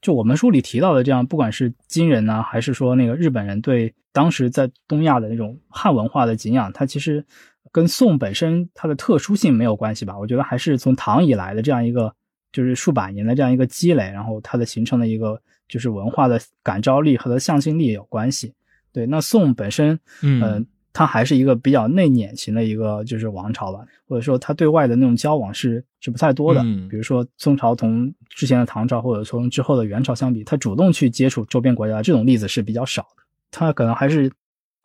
[0.00, 7.24] 就我们书里提到的这样，不管是金人呢，还是说那个日本人对当时在东亚的那种汉文化的敬仰，它其实
[7.72, 10.18] 跟宋本身它的特殊性没有关系吧？
[10.18, 12.14] 我觉得还是从唐以来的这样一个
[12.52, 18.54] 就是数百年的这样一个积累，然后它的形成的一个就是文化的感召力和它的向心力有关系。
[18.92, 20.66] 对，那宋本身，嗯。
[20.92, 26.62] 它还是一个比较内敛型的一个就是王朝吧，或者说它对外的那种交往是是不太多的。
[26.88, 33.22] 比如说宋朝同之前的唐朝或者从之后的元朝相比，它主动去接触周边国家这种例子是比较少的。
[33.50, 34.30] 它可能还是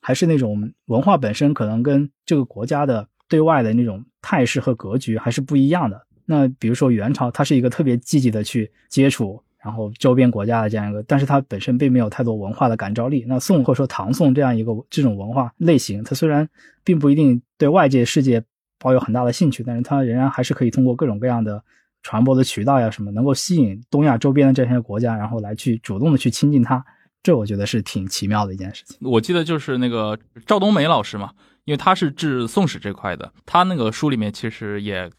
[0.02, 6.06] 还是那种文化本身可能跟这个国家的对外的那种态势和格局还是不一样的。
[6.26, 9.42] 那比如说元朝，它是一个特别积极的去接触。
[9.63, 13.23] 然后周边国家的这样一个，但是它本身并没有太多文化的感召力。
[13.28, 16.47] 那宋或者说唐宋这样一个这种文化类型，它虽然
[16.84, 18.43] 并不一定对外界世界
[18.78, 21.63] 抱有很大的兴趣，但是它仍然还是可以通过各种各样的
[22.02, 26.84] 传播的渠道呀什么，能够吸引东亚周边的这些国家，然后来去主动的去亲近它。
[27.23, 28.97] 这我觉得是挺奇妙的一件事情。
[28.99, 31.32] 我记得就是那个赵冬梅老师嘛，
[31.63, 35.10] 因为他是治宋史这块的，他那个书里面其实也。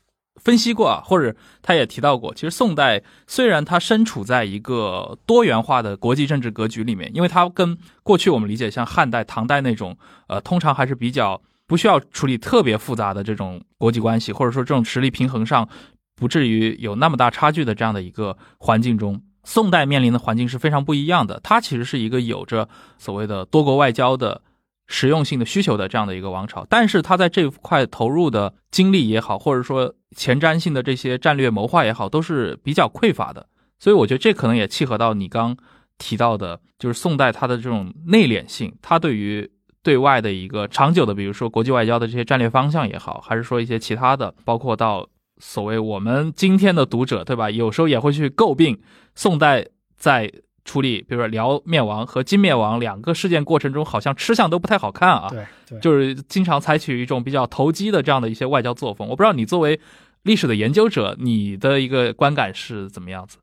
[0.43, 15.69] 分析过啊，或者他也提到过，其实宋代虽然它身处在一个多元化的国际政治格局里面，因为它跟过去我们理解像汉代、唐代那种，呃，通常还是比较不需要处理特别复杂的这种国际关系，或者说这种实力平衡上
[16.17, 21.41] 不至于有那么大差距的这样的一个环境中，宋代面临的环境是非常不一样的。
[21.43, 22.69] 它其实是一个有着
[22.99, 24.43] 所谓的多国外交的。
[24.87, 33.47] 实用性的需求的这样的一个王朝，但是他在这块投入的精力也好，或者说前瞻性的这些战略谋划也好，都是比较匮乏的。
[33.79, 35.57] 所以我觉得这可能也契合到你刚
[35.99, 39.51] 提到的，就是宋代它的这种内敛性，它对于
[39.83, 47.51] 对外的一个长久的，比如说国际外交的这些战略方向也好，还是说一些其他的，包括到所谓我们今天的读者，对吧？
[47.51, 48.81] 有时候也会去诟病
[49.15, 49.67] 宋代
[49.97, 50.31] 在。
[50.65, 55.29] 处理，比如说辽灭亡和金灭亡两个事件过程中，好像吃相都不太好看啊。
[55.31, 59.09] 对对，就是经常采取一种比较投机的这样的一些外交作风。
[59.09, 59.79] 我不知道你作为
[60.23, 63.39] 历史的研究者，你的一个观感是怎么样子？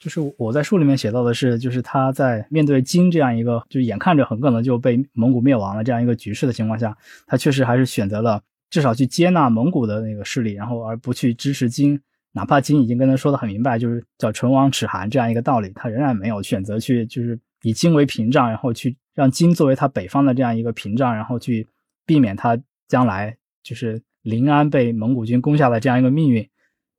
[0.00, 8.40] 就是我在书里面写到的是，就是他在面对金这样一个，就眼看着很可能就被蒙古灭亡了这样一个局势的情况下，他确实还是选择了
[8.70, 12.00] 至少去接纳蒙古的那个势力，然后而不去支持金，
[12.32, 21.66] 哪怕金已经跟他说的很明白，就是叫唇亡齿寒这样一个道理，他仍然没有选择去就是以金为屏障，然后去让金作为他北方的这样一个屏障，然后去
[22.06, 26.48] 避免他将来就是临安被蒙古军攻下的这样一个命运。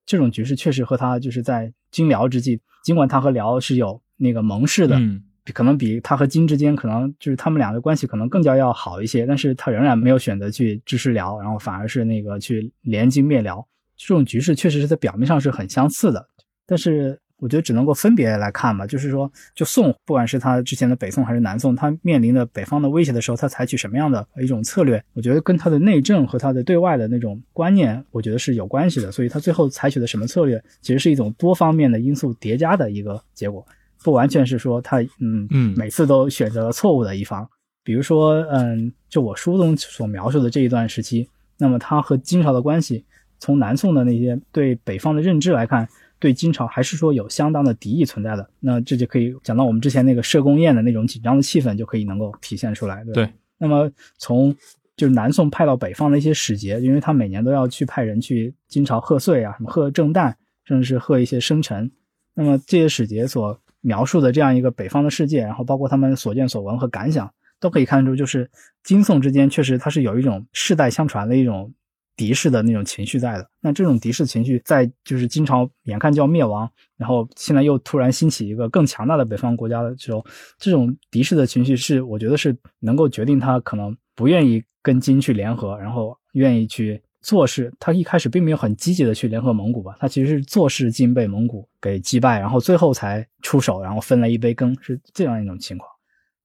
[0.06, 2.60] 这种局势确实和他就是在金辽之际。
[2.84, 5.22] 尽管他和辽是有那个盟誓的，嗯，
[5.54, 13.68] 可能比他和金之间可能就是他们俩的关系可能更加要好一些，但是他仍然没有选择去支持辽，然后反而是那个去联金灭辽。
[14.00, 16.28] 这种局势确实是在表面上是很相似的，
[16.66, 17.20] 但是。
[17.42, 25.02] 我觉得只能够分别来看吧，就是说，就宋，不管是他之前的北宋还是南宋，他面临的北方的威胁的时候，他采取什么样的一种策略？
[25.14, 29.10] 我觉得跟他的内政和他的对外的那种观念，我觉得是有关系的。
[29.10, 33.66] 所以他最后采取的什么策略，其实是一种多方面的因素叠加的一个结果，
[34.04, 37.50] 不完全是说他嗯嗯每次都选择了错误的一方。
[37.86, 43.06] 比如说，嗯，就我书中所描述的这一段时期，那么他和金朝的关系，
[43.40, 45.88] 从南宋的那些对北方的认知来看。
[46.22, 53.06] 对金朝还是说有相当的敌意存在的，那这就可以讲到我们之前那个社公宴的那种紧张的气氛，就可以能够体现出来。
[53.14, 54.54] 对，那么从
[54.98, 60.34] 就是南宋派到北方的一些使节，因为他每年都要去派人去金朝贺岁啊，什么贺正旦，
[60.66, 61.90] 甚至是贺一些生辰。
[62.34, 68.52] 那么这些使节所描述的这样一个北方的世界，然后包括他们所见所闻和感想，都可以看出，就是
[68.84, 71.74] 金宋之间确实它是有一种世代相传的一种。
[72.20, 80.22] 敌视的那种情绪在的，那这种敌视情绪在就是金朝眼看就要灭亡，然后现在又突然兴起一个更强大的北方国家的时候，
[80.58, 87.74] 这种敌视的情绪是我觉得是能够决定他可能不愿意跟金去联合，然后愿意去做事。
[87.80, 95.90] 他一开始并没有很积极的去联合蒙古吧，他其实是做事金被蒙古给击败，然后最后才出手，然后分了一杯羹，是这样一种情况。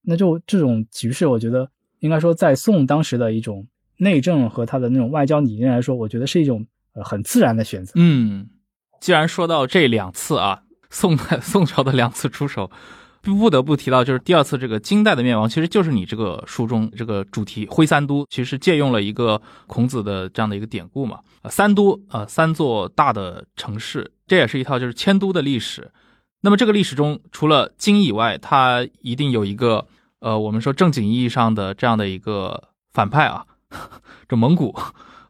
[0.01, 3.67] 那就这种局势，我觉得应该说在宋当时的一种。
[3.97, 7.93] 内政和他的那种外交理念来说，我觉得是一种呃很自然的选择。
[7.95, 8.47] 嗯，
[8.99, 12.69] 既然说到这两次啊，宋代 宋朝的两次出手，
[13.21, 21.19] 不得不提到就是第二次这个金代的灭亡，其实就是你这个书中这个主题徽三都，其实借用了一个孔子的这样的一个典故嘛。
[21.41, 25.91] 呃，三都呃三座大的城市，这也是一套就是迁都的历史。
[26.41, 29.87] 那么这个历史中，除了金以外，它一定有一个
[30.19, 33.45] 呃我们说正经意义上的这样的一个反派啊。
[34.27, 34.75] 这蒙古，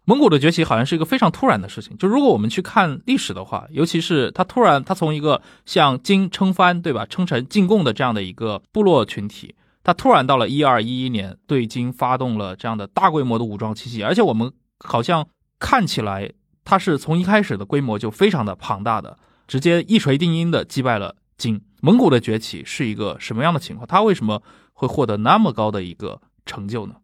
[0.05, 1.97] 蒙古的崛起好像是一个非常突然的事情。
[1.97, 15.27] 就如果我们去看历史的话，尤其是他突然，他从一个向金称藩，对吧，称臣进贡的这样的一个部落群体，他突然到了一二一一年对金发动了这样的大规模的武装起义，而且我们好像
[15.59, 16.31] 看起来
[16.63, 19.17] 他是从一开始的规模就非常的庞大的，
[19.47, 21.61] 直接一锤定音的击败了金。
[21.81, 23.87] 蒙古的崛起是一个什么样的情况？
[23.87, 24.41] 他为什么
[24.73, 26.95] 会获得那么高的一个成就呢？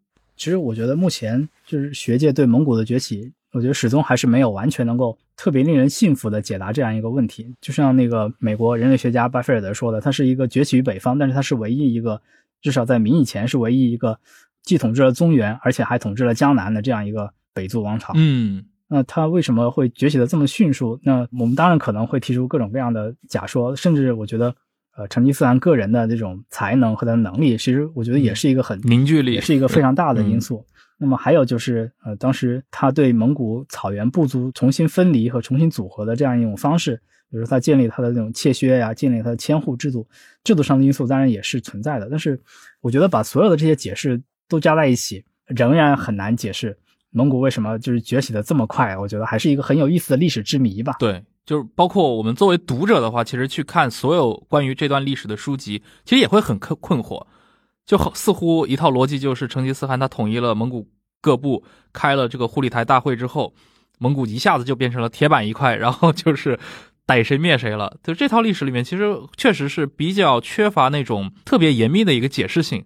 [0.42, 7.54] 其实我觉得目前就是学界对蒙古的崛起，我觉得始终还是没有完全能够特别令人信服的解答这样一个问题。
[7.62, 12.20] 就像那个美国人类学家巴菲尔德说的，它是一个崛起于北方，但是它是唯一一个，
[12.60, 14.18] 至少在明以前是唯一一个
[14.64, 18.12] 既统治了中原，而且还统治了江南的这样一个北族王朝。
[18.16, 21.00] 嗯，那它为什么会崛起的这么迅速？
[21.04, 24.56] 那我们当然可能会提出各种各样的假说，甚至我觉得。
[24.98, 30.66] 呃，成吉思汗个人的这种才能和他的能力，其实我觉得也是一个很凝聚力，也是一个非常大的因素。
[30.98, 36.96] 那么还有就是，呃，当时他对蒙古草原部族重新分离和重新组合的这样一种方式，
[37.32, 40.06] 比如说他建立他的那种切削呀，建立他的千户制度，
[40.44, 42.08] 制度上的因素当然也是存在的。
[42.10, 42.40] 但是，
[42.82, 46.78] 我觉得把所有的这些解释都加在一起，仍然很难解释
[47.10, 48.96] 蒙古为什么就是崛起的这么快。
[48.96, 50.98] 我觉得还是一个很有意思的历史之谜吧。
[51.00, 51.24] 对。
[51.46, 57.26] 就是包括我们作为读者的话，其实去看所有关于这段历史的书籍，其实也会很困困惑，
[57.86, 60.88] 就好似乎一套逻辑就是成吉思汗他统一了蒙古
[61.20, 63.54] 各部，开了这个护理台大会之后，
[63.98, 66.60] 蒙古一下子就变成了铁板一块，然后就是
[67.06, 67.98] 逮谁灭谁了。
[68.04, 72.86] 就这套历史里面，其实确实是比较缺乏那种特别严密的一个解释性，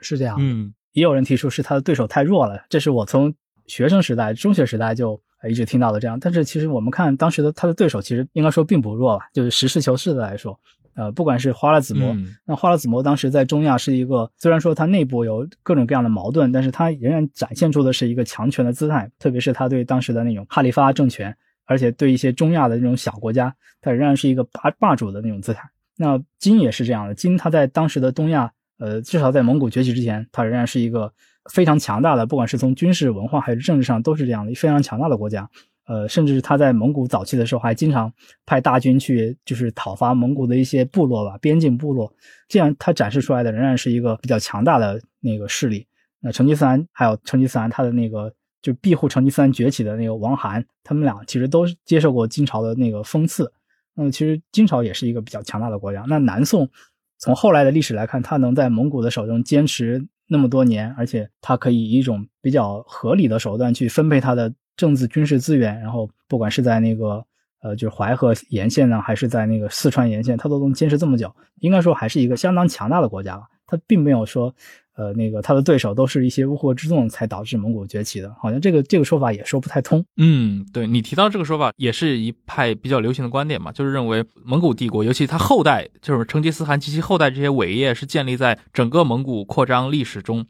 [0.00, 0.36] 是这样。
[0.40, 3.32] 嗯，也有人提出是他的对手太弱了，这是我从
[3.68, 5.22] 学生时代、中学时代就。
[5.48, 9.26] 一直听到的这样，但是其实我们看当时的他的对手，其实应该说并不弱吧。
[9.32, 10.58] 就是实事求是的来说，
[10.94, 19.10] 呃，不管是花剌子模，那花剌子模当时在中亚是一个，虽然说它内部有各种各样的矛盾，但是它仍然展现出的是一个强权的姿态。
[19.18, 25.62] 特别是他对当时的那种哈里发政权，而且对一些中亚的那种小国家，它仍然是一个霸霸主的那种姿态。
[25.96, 31.12] 那金也是这样的，金它在当时的东亚，呃，至少在蒙古崛起之前，它仍然是一个
[31.50, 35.48] 非常强大的，不管是从军事、文化还是政治上，都是这样的非常强大的国家。
[35.84, 38.12] 呃，甚至他在蒙古早期的时候，还经常
[38.46, 42.12] 派大军去，就是讨伐蒙古的一些部落吧，边境部落。
[42.48, 45.84] 这样，他展示出来的仍然是一个比较强大的那个势力。
[46.20, 53.52] 那成吉思汗还有成吉思汗他的那个就庇护成吉思汗崛起的那个王罕，他们俩其实都接受过金朝的那个封赐。
[53.94, 56.04] 那，其实金朝也是一个比较强大的国家。
[56.06, 56.70] 那南宋
[57.18, 64.52] 从后来的历史来看，他能在蒙古的手中坚持那么多年，而且他可以以一种比较合理的手段去分配他的。
[64.74, 67.22] 政治军事资源，然后不管是在那个
[67.60, 73.42] 呃，就是淮河沿线呢，还是在那个四川沿线，他都能坚持这么久，应该说还是一个相当强大的国家了。
[73.66, 74.52] 它并没有说，
[74.94, 80.04] 呃，那个他的对手都是一些乌合之众才导致蒙古崛起的，好像这个这个说法也说不太通。
[80.16, 90.46] 嗯，对你提到这个说法，也是一派比较流行的观点嘛，就是认为蒙古帝国，尤其他后代，就是成吉思汗及其后代这些伟业，是建立在整个蒙古扩张历史中，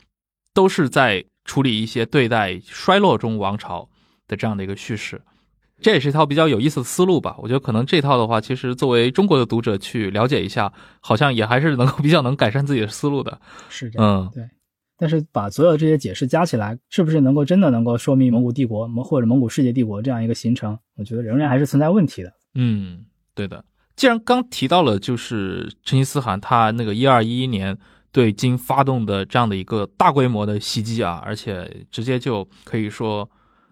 [0.52, 3.88] 都是在处理一些对待衰落中王朝。
[4.28, 5.20] 的这样的一个叙事，
[5.82, 7.36] 这也是一套比较有意思的思路吧。
[7.38, 13.38] 我觉得可能这套的话，其实作为中国的读者去了解一下，好像也还是能够比较能改善自己的思路的。
[13.68, 14.48] 是这样，对。
[14.96, 20.78] 但是把所有这些解释加起来，是不是能够真的能够说明蒙古帝国或者蒙古世界帝国这样一个形成？
[20.96, 22.32] 我觉得仍然还是存在问题的。
[22.54, 23.64] 嗯，对的。
[23.96, 27.76] 既然刚提到了，就是成吉思汗他那个一二一一年
[28.12, 33.28] 对金发动的这样的一个大规模的袭击啊，而且直接就可以说。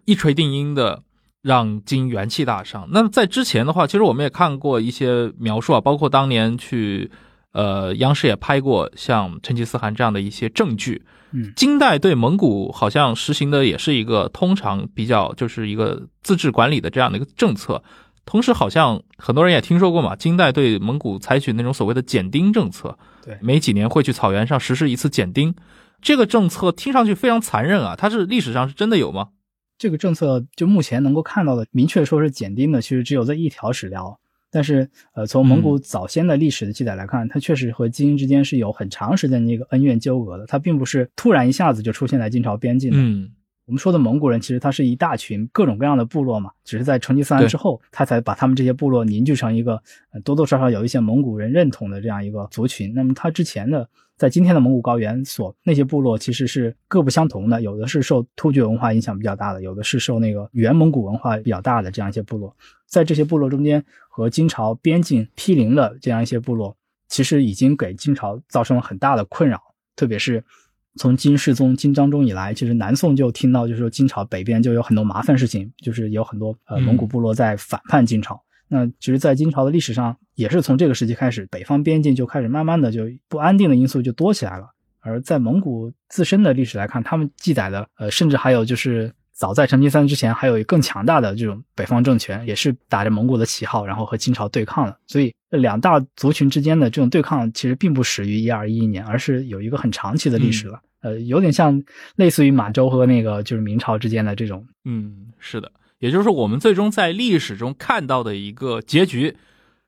[0.06, 1.00] 一锤定音的
[1.42, 2.88] 让金元气大伤。
[2.90, 7.10] 那么在之前的话，其实我们也看过一些描述啊，包括当年去，
[7.52, 11.02] 呃，央视也拍过像成吉思汗这样的一些证据。
[11.32, 17.82] 嗯，金代对蒙古好像实行的也是一个通常比较就是一个自治管理的这样的一个政策。
[18.26, 22.96] 同时，好像很多人也听说过嘛，金代对蒙古采取那种所谓的减丁政策。
[23.24, 25.54] 对，每几年会去草原上实施一次减丁。
[26.02, 29.28] 这个政策听上去非常残忍啊，它是历史上是真的有吗？
[29.80, 34.20] 这个政策就目前能够看到的，明确说是减丁的，其实只有这一条史料。
[34.50, 40.44] 但是，呃，从蒙古早先的历史的记载来看，它确实和金之间是有很长时间的一个恩怨纠葛的。
[40.44, 42.98] 它并不是突然一下子就出现在金朝边境的。
[42.98, 43.30] 嗯，
[43.70, 49.80] 我们说的蒙古人，其实他是一大群各种各样的部落嘛，只是在成吉思汗之后，他才把他们这些部落凝聚成一个
[50.24, 52.92] 多多少少有一些蒙古人认同的这样一个族群。
[52.94, 53.88] 那么，他之前的。
[54.16, 62.54] 在今天的蒙古高原所，那些部落其实是各不相同的，有的是受突厥文化影响比较大的，有的是受那个原蒙古文化比较大的这样一些部落。
[62.86, 66.76] 在这些部落中间，和金朝边境毗邻的这样一些部落，
[67.08, 69.58] 其实已经给金朝造成了很大的困扰。
[69.96, 70.44] 特别是
[70.96, 78.40] 从金世宗金章宗以来，其实南宋就听到，就是说金朝北边就有很多麻烦事情，就是有很多呃蒙古部落在反叛金朝。
[78.72, 84.66] 那其实，在金朝的历史上，也是从这个时期开始，北方边境就开始慢慢的就不安定的因素就多起来了。
[85.00, 94.94] 而在蒙古自身的历史来看，他们记载的，呃，甚至还有就是早在成吉思汗之前，还有更强大的这种北方政权，也是打着蒙古的旗号，然后和金朝对抗的。
[95.06, 100.78] 所以，两大族群之间的这种对抗，其实并不始于一二一一年，而是有一个很长期的历史了。
[101.00, 101.82] 呃，有点像
[102.16, 104.62] 类似于满洲和那个就是明朝之间的这种。
[104.84, 105.72] 嗯，是的。
[106.00, 109.34] 也就是说，我们最终在历史中看到的一个结局，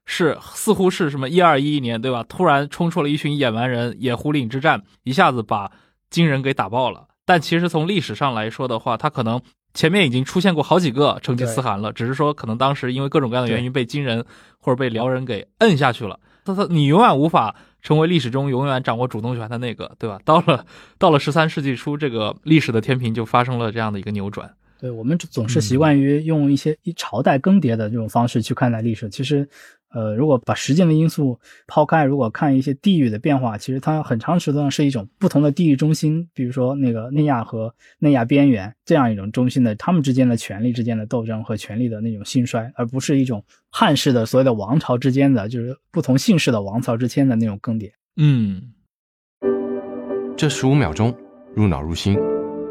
[0.06, 2.24] 是似乎是什么一二一一年，对吧？
[2.26, 5.70] 突然冲出了一群野蛮人，野狐岭之战一下子把
[6.08, 7.08] 金人给打爆了。
[7.24, 9.40] 但其实从历史上来说的话，他可能
[9.74, 14.24] 前面已经出现过好几个成吉思汗了，只是说可能当时因为各种各样的原因被金人
[14.58, 16.18] 或者被辽人给摁下去了。
[16.44, 20.18] 他他你永远无法成为历史中永远掌握主动权的那个，对吧？
[20.24, 20.66] 到了
[20.98, 24.52] 到了十三世纪初，这个历史的天平就发生了这样的一个扭转。
[24.80, 29.08] 对我们总是习惯于用一些一朝代更迭的这种方式去看待历史。
[29.08, 29.48] 其实，
[29.92, 47.90] 呃，如果把时间的因素抛开，如果看一些地域的变化，其实它很长时段是一种不同的地域中心，比如说那个内亚和内亚边缘这样一种中心的，他们之间的权力之间的斗争和权力的那种兴衰，而不是一种汉室的所谓的王朝之间的，就是不同姓氏的王朝之间的那种更迭。
[48.16, 48.72] 嗯，
[50.36, 51.14] 这十五秒钟
[51.54, 52.18] 入脑入心，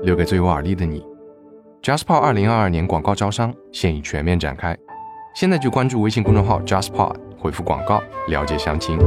[0.03, 1.03] 留给最有耳力的你。
[1.81, 4.77] JustPod 二零二二年广告招商现已全面展开，
[5.34, 9.00] 现在就关注微信公众号 JustPod，回复广告了解详情。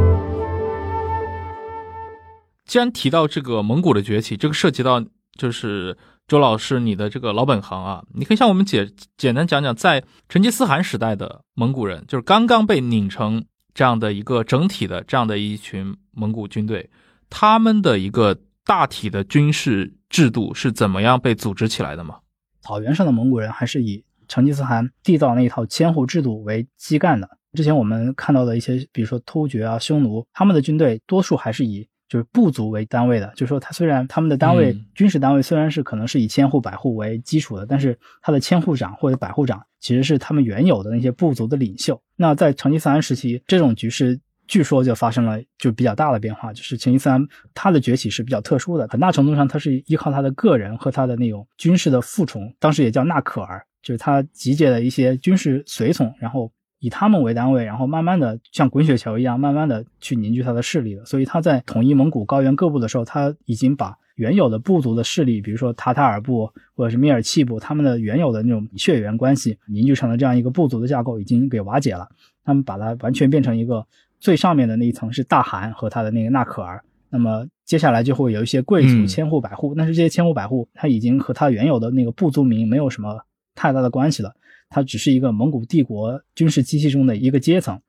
[2.64, 5.04] 既然提到这个蒙古的崛起，这个涉及到
[5.38, 16.88] 就是周老师你的这个老本行啊，你可以向我们简简单讲讲，在成吉思汗时代的蒙古人，就是刚刚被拧成这样的一个整体的这样的一群蒙古军队，
[17.28, 22.16] 他们的一个大体的军事制度是怎么样被组织起来的吗？
[22.62, 24.02] 草原上的蒙古人还是以
[24.34, 27.28] 成吉思汗缔造那一套千户制度为基干的。
[27.52, 42.02] 之前我们看到的一些，比如说突厥啊、匈奴，他们的军队多数还是以就是部族为单位的，就是说他虽然他们的单位、嗯军事单位虽然是可能是以千户、百户为基础的，但是他的千户长或者百户长其实是他们原有的那些部族的领袖。
[42.16, 44.18] 那在成吉思汗时期，这种局势
[44.48, 47.24] 据说就发生了就比较大的变化，就是成吉思汗
[47.54, 61.04] 他的崛起是比较特殊的，很大程度上他是依靠他的个人和他的那种军事的附从，当时也叫纳可儿，就是他集结了一些军事随从，然后以他们为单位，然后慢慢的像滚雪球一样，慢慢的去凝聚他的势力了。
[61.04, 72.08] 所以他在统一蒙古高原各部的时候，他已经把原有的部族的势力，比如说塔塔尔部或者是米尔契部，他们的原有的那种血缘关系凝聚成了这样一个部族的架构，已经给瓦解了。
[72.44, 73.86] 他们把它完全变成一个
[74.20, 83.24] 最上面的那一层是大汗和他的那个纳可儿，那么接下来就会有一些贵族嗯千户百户，但是这些千户百户他已经和他原有的那个部族民没有什么
[83.54, 84.34] 太大的关系了，
[84.68, 87.80] 它只是一个蒙古帝国军事机器中的一个阶层。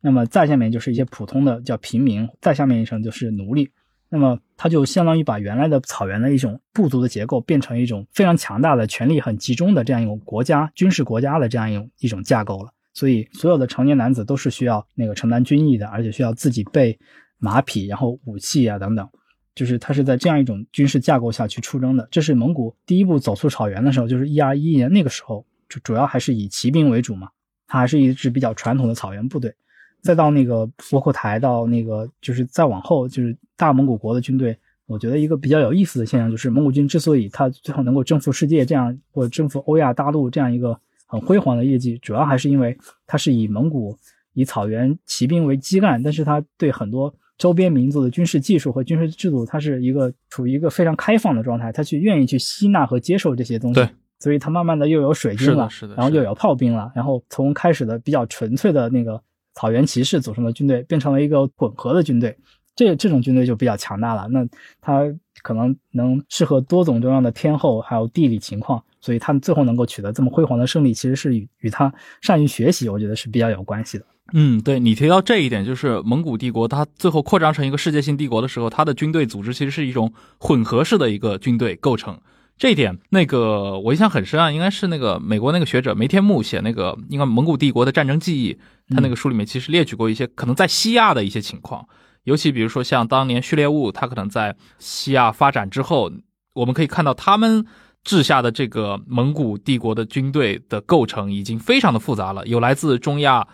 [0.00, 3.70] 那么再下面就是一些普通的叫平民，再下面一层就是奴隶。
[4.10, 12.70] 那么它就相当于把原来的草原的一种部族的结构变成一种非常强大的、权力很集中的这样一种国家、军事国家的这样一种一种架构了。
[12.92, 16.96] 所以所有的成年男子都是需要那个承担军役的，而且需要自己备
[17.38, 19.08] 马匹，然后武器啊等等。
[19.54, 22.06] 就是它是在这样一种军事架构下去出征的。
[22.10, 27.28] 这是蒙古第一步走出草原的时候，就是一二一一年那个时候，就主要还是以骑兵为主嘛，
[27.66, 29.54] 它还是一支比较传统的草原部队。
[30.02, 34.56] 再到那个窝阔台，到那个就是再往后，就是大蒙古国的军队。
[34.86, 42.76] 我觉得一个比较有意思的现象就是，蒙古军之所以他最后能够征服世界这样，或者征服欧亚大陆这样一个很辉煌的业绩，主要还是因为
[43.06, 43.96] 它是以蒙古
[44.34, 53.80] 以草原骑兵为基干，但是它对很多周边民族的军事技术和军事制度，它是一个处于一个非常开放的状态，它去愿意去吸纳和接受这些东西。
[53.80, 53.88] 对，
[54.20, 59.20] 所以它慢慢的又有水军了，是的是的然后又有炮兵了，然后从开始的比较纯粹的那个
[59.54, 62.36] 草原骑士组成的军队，变成了一个混合的军队。
[62.76, 64.44] 这这种军队就比较强大了，那
[64.80, 65.02] 它
[65.42, 74.04] 可能能适合多种多样的天候还有地理情况，所以他们最后能够取得这么辉煌的胜利，其实是与与他善于学习，我觉得是比较有关系的。
[74.32, 82.18] 嗯，对你提到这一点，就是蒙古帝国它最后扩张成一个世界性帝国的时候，它的军队组织其实是一种混合式的一个军队构成。
[82.56, 88.56] 这一点，那个我印象很深啊，应该是那个美国那个学者梅天木写那个应该蒙古帝国的战争记忆，
[88.94, 91.86] 他那个书里面其实列举过一些可能在西亚的一些情况，
[92.22, 96.10] 尤其比如说像当年序列物，他可能在西亚发展之后，
[96.54, 97.66] 我们可以看到他们
[98.04, 103.44] 治下的这个蒙古帝国的军队的构成已经非常的复杂了，有来自中亚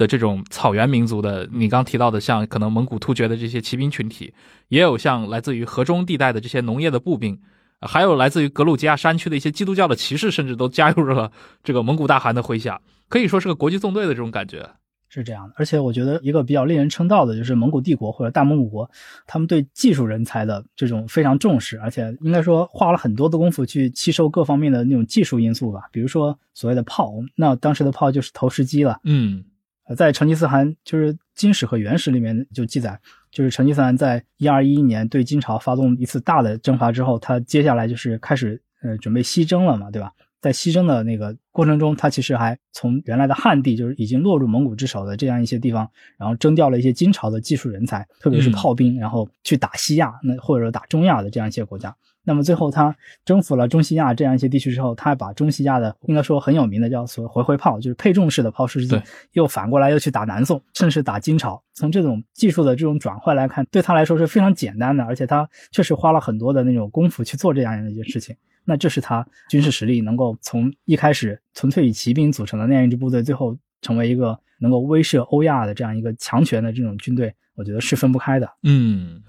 [0.00, 4.32] 的这种草原民族的，你刚提到的像可能蒙古突厥的这些骑兵群体，
[4.68, 7.38] 也有像来自于河中地带的这些农业的步兵，
[7.80, 11.30] 呃还有来自于格鲁吉亚山区的一些基督教的骑士，甚至都加入了
[11.62, 12.80] 这个蒙古大汗的麾下，
[13.10, 14.70] 可以说是个国际纵队的这种感觉。
[15.12, 18.88] 是这样的，而且我觉得一个比较令人称道的就是蒙古帝国或者大蒙古国，
[19.26, 25.82] 他们对技术人才的这种非常重视，而且应该说花了很多的功夫去吸收各方面的那种技术因素吧。
[25.92, 29.00] 比如说所谓的炮，那当时的炮就是投石机了。
[29.02, 29.44] 嗯
[29.90, 32.96] 呃在成吉思汗就是《金史》和《元史》里面就记载，
[33.32, 40.12] 就是成吉思汗在一二一一年对金朝发动一次大的征伐之后，他接下来就是开始呃准备西征了嘛，对吧？
[40.40, 51.94] 在西征的那个过程中，他其实还从原来的汉地，就是已经落入蒙古之手的这样一些地方，然后征调了一些金朝的技术人才，特别是嗯炮兵，然后去打西亚，那或者说打中亚的这样一些国家。
[52.22, 52.94] 那么最后他
[53.24, 59.02] 征服了中西亚这样一些地区之后，他还把中西亚的应该说很有名的叫所谓回回炮，就是配重式的炮射机对，
[59.32, 61.62] 又反过来又去打南宋，甚至打金朝。
[61.72, 68.36] 从这种技术的这种转换来看，对他来说是非常简单的，而且他确实花了很多的那种功夫去做这样的一件事情。
[68.64, 78.48] 那这是他军事实力能够从一开始纯粹以骑兵组成的那样一支部队，最后成为一个能够威慑欧亚的这样一个强权的这种军队，我觉得是分不开的。
[78.62, 79.22] 嗯，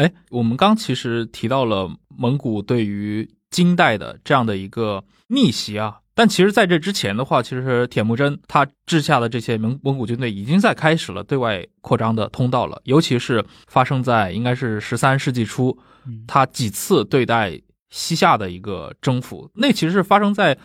[0.00, 16.24] 哎，我们刚其实提到了蒙古对于金代的这样的一个逆袭啊，但其实在这之前的话，其实铁木真他治下的这些蒙蒙古军队已经在开始了对外扩张的通道了，尤其是发生在应该是十三世纪初，嗯。
[16.26, 20.56] 他几次对待西夏的一个征服，那其实是发生在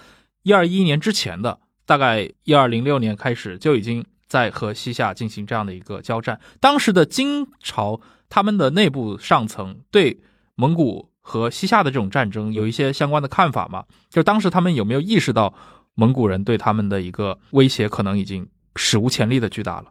[0.44, 4.06] 一二一一年之前的，大概一二零六年开始就已经
[4.36, 6.38] 在和西夏进行这样的一个交战。
[6.60, 10.20] 当时的金朝他们的内部上层对
[10.56, 13.86] 蒙古和西夏的这种战争有一些相关的看法吗？
[14.10, 15.54] 就当时他们有没有意识到
[15.94, 19.86] 蒙古人对他们的一个威胁可能已经史无前例的巨大了？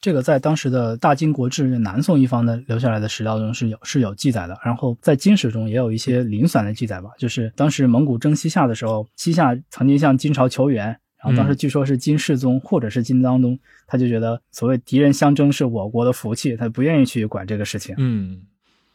[0.00, 17.94] 这个在当时的大金国志南宋一方的留下来的史料中是有是有记载的，然后在金史中也有一些零散的记载吧，就是当时蒙古征西夏的时候，西夏曾经向金朝求援，然后当时据说是金世宗或者是金章宗，他就觉得所谓敌人相争是我国的福气，他不愿意去管这个事情。
[17.98, 18.40] 嗯，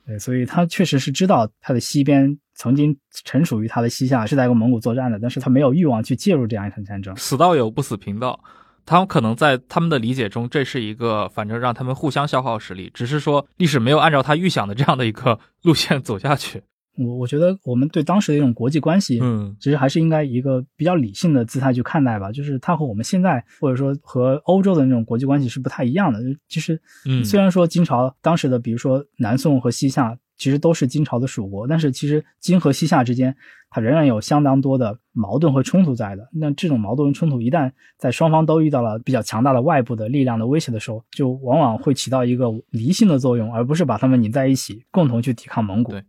[0.08, 7.16] 对，所以他确实是知道他的西边曾经臣属于他的西夏是在跟蒙古作战的，但是他没有欲望去介入这样一场战争。
[7.16, 8.40] 死道友不死贫道，
[8.88, 16.64] 他们可能在他们的理解中，这是一个反正让他们互相消耗实力，只是说历史没有按照他预想的这样的一个路线走下去。
[16.98, 22.32] 我我觉得我们对当时的一种国际关系，嗯其实还是应该以一个比较理性的姿态去看待吧。
[22.32, 26.20] 就是它和我们现在或者说和欧洲的那种国际关系是不太一样的。
[26.48, 33.36] 其实，嗯虽然说金朝当时的，比如说南宋和西夏，其实都是金朝的属国，但是其实金和西夏之间，
[33.70, 36.28] 它仍然有相当多的矛盾和冲突在的。
[36.34, 45.92] 那这种矛盾和冲突一旦在双方都遇到了比较强大的外部的力量的威胁的时候，就往往会起到一个离心的作用，而不是把他们拧在一起，共同去抵抗蒙古。
[45.92, 46.04] 对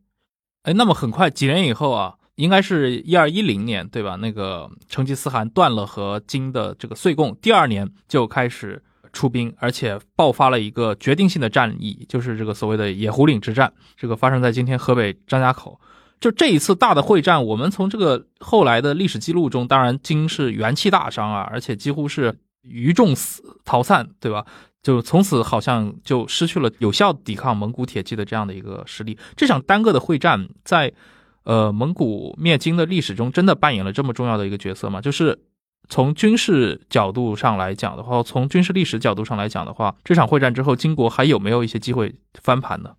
[0.67, 4.17] 哎，那么很快几年以后啊，应该是一二一零年对吧？
[4.17, 15.81] 那个成吉思汗断了和金的这个岁贡，第二年就开始出兵，而且爆发了一个决定性的战役，就是这个所谓的野狐岭之战，这个发生在今天河北张家口。
[16.19, 22.37] 就这一次大的会战，我们从这个后来的历史记录中，当然金是元气大伤啊，而且几乎是
[22.69, 24.45] 余众死逃散，对吧？
[24.83, 29.19] 就从此好像就失去了有效抵抗蒙古铁骑的这样的一个实力。
[29.35, 30.93] 这场单个的会战在，
[31.43, 35.01] 呃蒙古灭金的历史中真的扮演了这么重要的一个角色吗？
[35.01, 35.39] 就是
[35.89, 42.91] 从军事角度上来讲的话，从军事历史角度上来讲的话，这场会战之后，金国还有没有一些机会翻盘呢？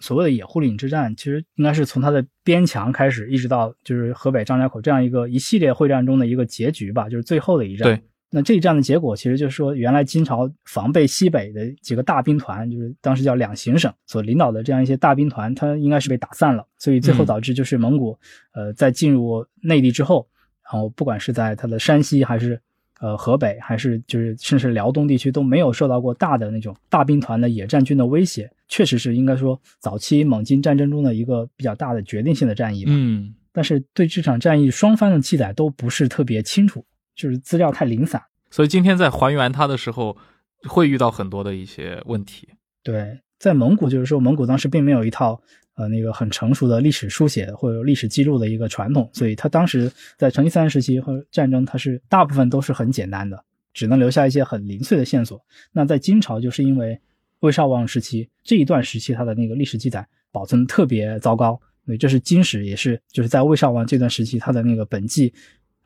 [0.00, 7.84] 所谓的野狐岭之战，其实应该是从它的边墙开始，一直到就是河北张家口这样一个一系列会战中的一个结局吧，就是最后的一战。
[7.84, 8.02] 对，
[8.36, 18.14] 那这一战的结果，其实就是说，原来金朝防备西北的几个大兵团，就是当时叫两行省所领导的这样一些大兵团，它应该是被打散了，所以最后导致就是蒙古，
[18.52, 20.28] 呃，在进入内地之后，
[20.62, 22.60] 然后不管是在它的山西还是
[23.00, 32.92] 呃河北，还是就是甚至辽东地区都没有受到过大的那种大兵团的野战军的威胁，确实是应该说早期蒙金战争中的一个比较大的决定性的战役吧。
[32.94, 36.84] 嗯，但是对这场战役双方的记载都不是特别清楚，
[37.16, 38.22] 就是资料太零散。
[38.50, 40.16] 所以今天在还原它的时候，
[40.68, 42.48] 会遇到很多的一些问题。
[42.84, 45.40] 对，在蒙古就是说，蒙古当时并没有一套
[45.74, 53.44] 呃那个很成熟的历史书写或者历史记录的一个传统，所以他当时在成吉思汗时期和战争，它是大部分都是很简单的，
[53.74, 55.44] 只能留下一些很零碎的线索。
[55.72, 57.00] 那在金朝，就是因为
[57.40, 65.34] 魏少王时期这一段时期，它的那个历史记载保存特别糟糕，对，这是金史，也是就是在魏少王这段时期，他的那个本纪，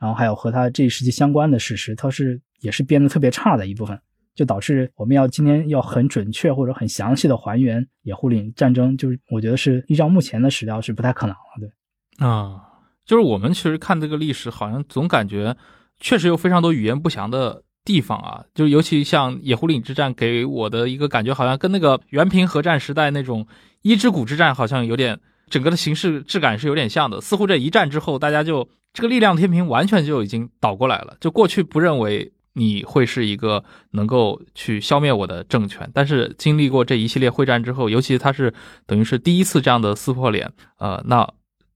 [0.01, 3.97] 然后还有和他这一时期相关的史实，它是也是编得特别差的一部分。
[4.33, 11.39] 就导致我们要今天要很准确或者很详细的还原野狐岭战争，就是我觉得是依照目前的史料是不太可能了。
[11.59, 12.61] 对，啊，
[13.05, 15.57] 就是我们其实看这个历史，好像总感觉
[15.99, 18.45] 确实有非常多语言不详的地方啊。
[18.55, 23.45] 就尤其像野狐岭之战，给我的一个感觉，好像跟那个元平合战时代那种
[23.81, 27.19] 伊之谷之战，好像有点整个的形式质感是有点像的。
[27.19, 31.17] 似乎这一战之后，大家就这个力量天平完全就已经倒过来了。
[31.19, 32.33] 就过去不认为。
[32.53, 38.53] 你会是一个能够去消灭我的政权，但是经历过这一系列会战之后，尤其它是
[38.85, 41.25] 等于是第一次这样的撕破脸，呃，那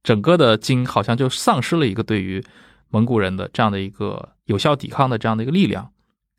[0.04, 2.44] 整个的金好像就丧失了一个对于
[2.90, 5.94] 蒙古人的这样的一个有效抵抗的这样的一个力量。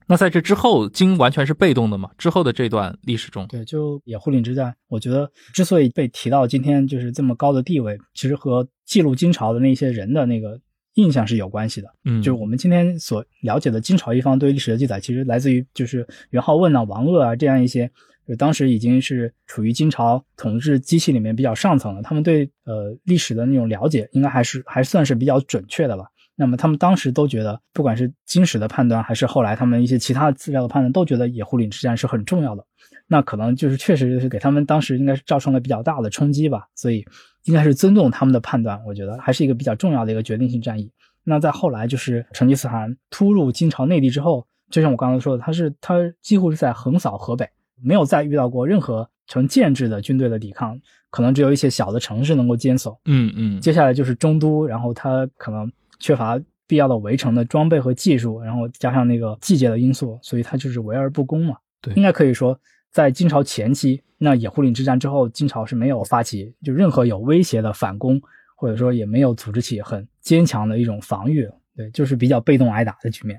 [0.06, 2.10] 那在这之后，金完全是被动的嘛？
[2.18, 10.60] 之后的这段历史中，对，就野狐岭之战，我觉得之所以被提到今天就是这么高的地位，其实和记录金朝的那些人的那个。
[10.96, 17.90] 印象是有关系的，嗯，就是我们今天所了解的金朝一方对历史的记载，其实来自于就是元好问啊、王鄂啊这样一些，
[18.26, 26.04] 就当时已经是处于金朝统治机器里面比较上层了，他们对呃历史的那种了解，应该还是还算是比较准确的吧。
[26.38, 32.65] 那么他们当时都觉得，不管是金史的判断，还是后来他们一些其他资料的判断，都觉得野狐岭之战是很重要的。
[33.08, 37.04] 那可能就是确实是给他们当时应该是造成了比较大的冲击吧，所以
[37.44, 38.82] 应该是尊重他们的判断。
[38.86, 40.90] 我觉得还是一个比较重要的一个决定性战役。
[41.22, 47.48] 那在后来就是成吉思汗突入金朝内地之后，就像我刚才说的，他是他几乎是在横扫河北，
[47.82, 50.80] 没有再遇到过任何成建制的军队的抵抗，
[51.10, 52.98] 可能只有一些小的城市能够坚守。
[53.06, 61.56] 嗯嗯，接下来就是中都，然后他可能缺乏必要的围城的装备和技术，然后加上那个季节的因素，所以他就是围而不攻嘛。
[61.80, 62.58] 对，应该可以说。
[62.96, 68.18] 在金朝前期，那野狐岭之战之后，金朝是没有发起就任何有威胁的反攻，
[68.56, 73.38] 或者说也没有组织起很坚强的一种防御，对，就是比较被动挨打的局面。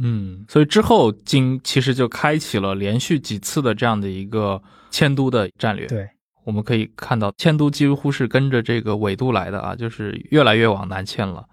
[0.00, 5.86] 嗯，所以之后金其实就开启了连续几次的这样的一个迁都的战略。
[5.86, 6.08] 对，
[6.44, 11.44] 我们可以看到迁都几乎是跟着这个纬度来的啊，就是越来越往南迁了。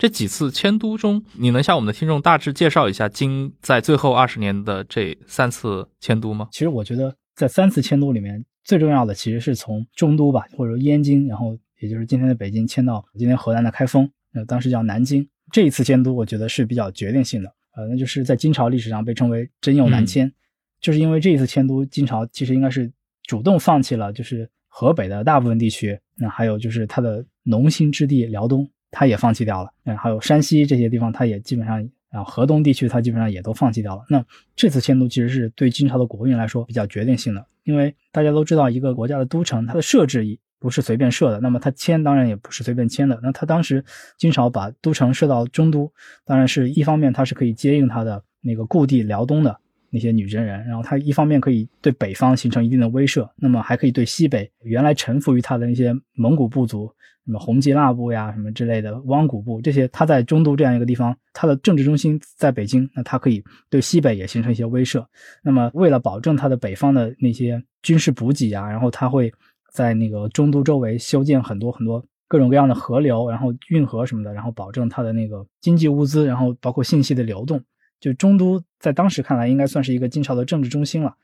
[0.00, 6.48] 这几次迁都中，你能向我们的听众大致介绍一下金在最后二十年的这三次迁都吗？
[6.50, 15.28] 其实我觉得在三次迁都里面，最重要的其实是从中都吧，或者说燕京，然后也就是今天的北京迁到今天河南的开封，呃，当时叫南京。
[15.52, 20.32] 这一次迁都，我觉得是比较决定性的，呃，那就是在金朝历史上被称为真右南迁，
[20.80, 22.90] 就是因为这一次迁都，金朝其实应该是
[23.24, 28.66] 主动放弃了，就是河北的大部分地区，那还有就是它的农心之地辽东。
[28.90, 34.04] 他也放弃掉了，嗯，还有山西这些地方，他也基本上啊，河东地区他基本上也都放弃掉了。
[34.08, 34.24] 那
[34.56, 43.18] 这次迁都其实是对金朝的国运来说比较决定性的，因为大家都知道，一个国家的都城，它的设置不是随便设的，那么它迁当然也不是随便迁的。
[43.22, 43.84] 那他当时
[44.18, 45.90] 金朝把都城设到中都，
[46.24, 49.58] 当然是一方面，它是可以接应他的那个故地辽东的
[49.90, 56.90] 那些女真人，然后它一方面可以对北方形成一定的威慑，那么还可以对西北原来臣服于他的那些蒙古部族。
[57.26, 65.04] 什么红吉腊部呀，什么之类的汪古部，这些他在中都这样一个地方，他的政治中心在北京，那他可以对西北也形成一些威慑。
[65.44, 69.32] 那么为了保证他的北方的那些军事补给啊，然后他会
[69.72, 77.62] 在那个中都周围修建很多很多各种各样的河流，然后运河什么的，然后保证他的那个经济物资，然后包括信息的流动。
[78.00, 81.14] 就中都在当时看来，应该算是一个金朝的政治中心了。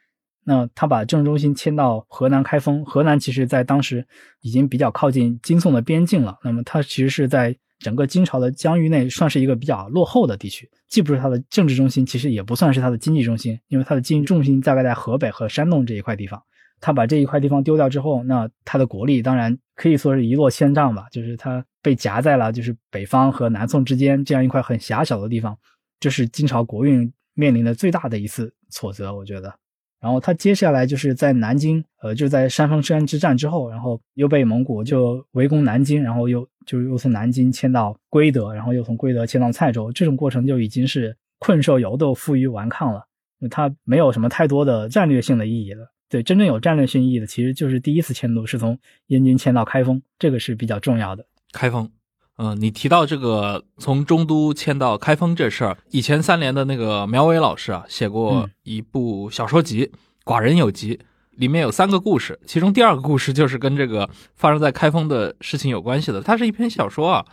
[0.44, 4.06] 那他把政治中心迁到河南开封，河南其实在当时
[4.42, 6.38] 已经比较靠近金宋的边境了。
[6.44, 16.40] 那么它其实是在整个金朝的疆域内算是一个比较落后的地区，既不是它的政治中心，其实也不算是它的经济中心，因为它的经济重心大概在河北和山东这一块地方。
[16.78, 25.58] 他把这一块地方丢掉之后，那他的国力当然可以说是一落千丈吧，就是他被夹在了就是北方和南宋之间这样一块很狭小的地方，
[25.98, 29.54] 这是金朝国运面临的最大的一次挫折，我觉得。
[30.00, 43.06] 然后他接下来就是在南京，呃，就在山峰山之战之后，然后又被蒙古就围攻南京，然后又就又从南京迁到归德，然后又从归德迁到蔡州，这种过程就已经是困兽犹斗，负隅顽抗了。
[43.50, 45.90] 它没有什么太多的战略性的意义了。
[46.08, 51.26] 对，真正有战略性意义的，其实就是第一次迁都是从燕京迁到开封，这个是比较重要的。
[51.52, 51.90] 开封。
[52.38, 59.86] 嗯，你提到这个从中都迁到开封这事儿，以前三联的那个苗伟老师啊，写过一部小说集
[60.24, 60.94] 《寡人有疾》，
[61.30, 66.20] 里面有三个故事，其中第二个故事就是跟这个发生在开封的事情有关系的。
[66.20, 67.24] 它是一篇小说啊，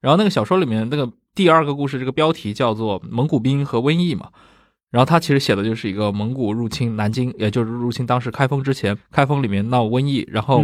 [0.00, 4.30] 然后那个小说里面那个第二个故事，这个标题叫做《蒙古兵和瘟疫》嘛，
[4.90, 10.62] 然后他其实写的就是一个蒙古入侵南京，也就是入侵当时开封之前，开封里面闹瘟疫，然后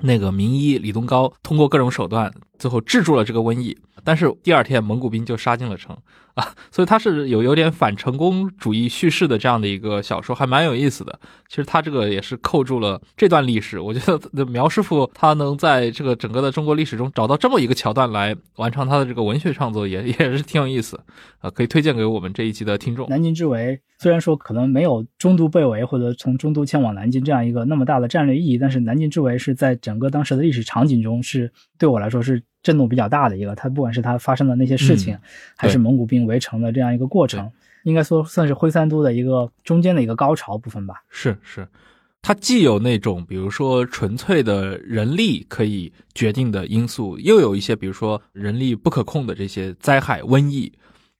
[0.00, 2.32] 那个名医李东高通过各种手段。
[2.58, 5.96] 最后制住了这个瘟疫，但是第二天蒙古兵就杀进了城
[6.34, 11.18] 啊，所以他是有有点反成功主义叙事的这样的一个小说，还蛮有意思的。
[11.48, 13.78] 其实他这个也是扣住了这段历史。
[13.78, 14.00] 我觉
[14.32, 20.98] 得苗师傅他能在这个整个的中国历史中找到这么一个桥段来完成他的这个文学创作，也也是挺有意思
[21.40, 23.06] 啊，可以推荐给我们这一期的听众。
[23.10, 32.42] 南京之围虽然说可能没有中都被围或者从中都迁往南京这样一个那么大的战略意义，但是南京之围是在整个当时的历史场景中是对我来说是。
[32.62, 35.18] 震动比较大的一个，它不管是它发生的那些事情，
[35.56, 37.50] 还是蒙古兵围城的这样一个过程，
[37.84, 41.02] 应该说算是徽三都的一个中间的一个高潮部分吧。
[41.08, 41.66] 是是，
[42.20, 50.72] 它既有那种比如说纯粹的人力可以决定的因素，又有一些比如说人力不可控的这些灾害、瘟疫，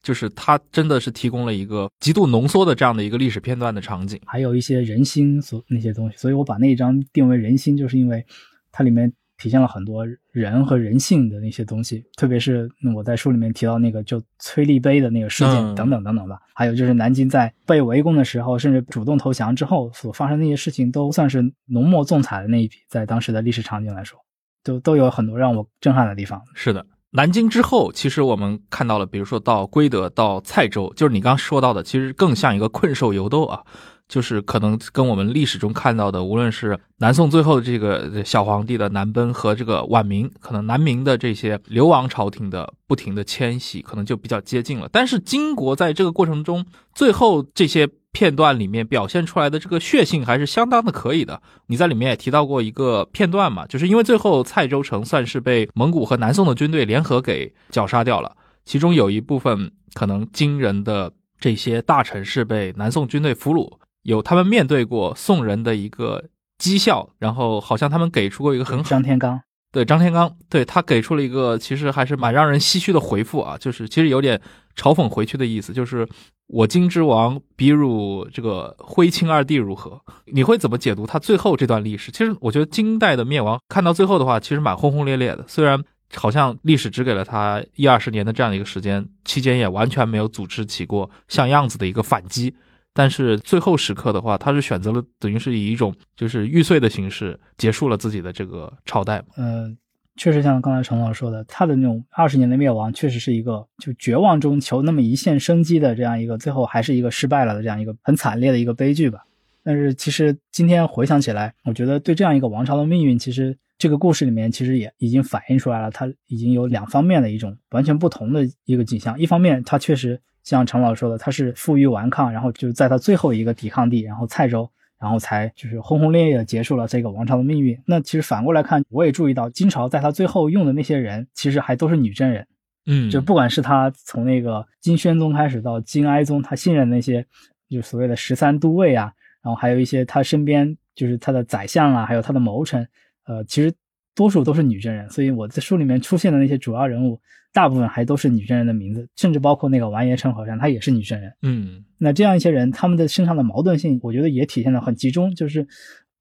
[0.03, 6.17] 就是它真的是提供了一个极度浓缩的这样的一个历史片段的场景，还有一些人心所那些东西。
[6.17, 8.25] 所以我把那一章定为人心，就是因为
[8.71, 9.13] 它里面。
[9.43, 16.39] 体现了很多人和人性的那些东西，特别是我在书里面提到那个就崔立碑的那个事件等等等等吧。
[16.55, 22.77] 还有就是南京在被围攻的时候，甚至主动投降之后所发生那些事情，都算是浓墨重彩的那一笔。
[22.89, 24.17] 在当时的历史场景来说，
[24.63, 26.41] 都都有很多让我震撼的地方。
[26.55, 33.65] 是的，南京之后，其实我们看到了，比如说到归德、到蔡州，就是你刚说到的，其实更像一个困兽犹斗啊。
[34.13, 44.87] 就是可能跟我们历史中看到的，无论是南宋最后的这个小皇帝的南奔和这个晚明，可能南明的这些流亡朝廷的不停的迁徙，可能就比较接近了。
[44.93, 51.41] 但是金国在这个过程中，最后这些片段里面表现出来的这个血性还是相当的可以的。
[51.69, 58.37] 你在里面也提到过一个片段嘛，就是因为最后蔡州城算是被蒙古和南宋的军队联合给绞杀掉了，
[58.67, 61.11] 其中有一部分可能金人的
[61.41, 63.79] 这些大臣是被南宋军队俘虏。
[64.03, 66.25] 有他们面对过宋人的一个
[66.59, 68.91] 讥笑，然后好像他们给出过一个很好。
[68.91, 69.41] 张天罡，
[69.73, 74.41] 对张天罡，对他给出了一个其实还是蛮让人唏嘘的回复啊，就是其实有点
[74.77, 76.09] 嘲讽回去的意思，就是
[76.47, 80.01] 我金之王比汝这个徽钦二帝如何？
[80.27, 82.11] 你会怎么解读他最后这段历史？
[82.13, 85.83] 其实我觉得金代的灭亡看到最后的话，其实蛮轰轰烈烈的，虽然。
[86.15, 92.55] 好像历史只给了他一二十年的这样的一个时间，期间也完全没有组织起过像样子的一个反击。
[92.95, 99.23] 但是最后时刻的话，他是选择了等于是以一种就是玉碎的形式结束了自己的这个朝代。
[99.37, 99.75] 呃，
[100.17, 109.25] 确实像刚才陈老师说的，他的那种二十年的灭亡，确实是一个就绝望中求那么一线生机的这样一个，最后还是一个失败了的这样一个很惨烈的一个悲剧吧。
[109.65, 119.19] 但是其实今天回想起来，我觉得对这样一个王朝的命运，其实这个故事里面其实也已经反映出来了，它已经有两方面的一种完全不同的一个景象。
[119.19, 120.21] 一方面，它确实。
[120.45, 124.69] 像陈老师说的，他是负隅顽抗，然后就在他最后一个抵抗地，然后蔡州，
[124.99, 127.81] 然后才就是轰轰烈烈的结束了这个王朝的命运。
[127.87, 132.45] 那其实反过来看，我也注意到金朝在他最后用的那些人，其实还都是女真人。
[132.87, 137.25] 嗯，就不管是他从那个金宣宗开始到金哀宗，他信任那些
[137.71, 139.13] 就所谓的十三都尉啊，
[139.45, 142.89] 然后还有一些他身边就是他的宰相啊，还有他的谋臣，
[143.33, 143.73] 呃，其实
[144.15, 145.09] 多数都是女真人。
[145.11, 147.21] 所以我在书里面出现的那些主要人物。
[147.55, 151.31] 大部分还都是女真人的名字，甚至包括那个完颜陈和尚，他也是女真人。
[151.43, 155.69] 嗯，那这样一些人，他们的身上的矛盾性，我觉得也体现的很集中，就是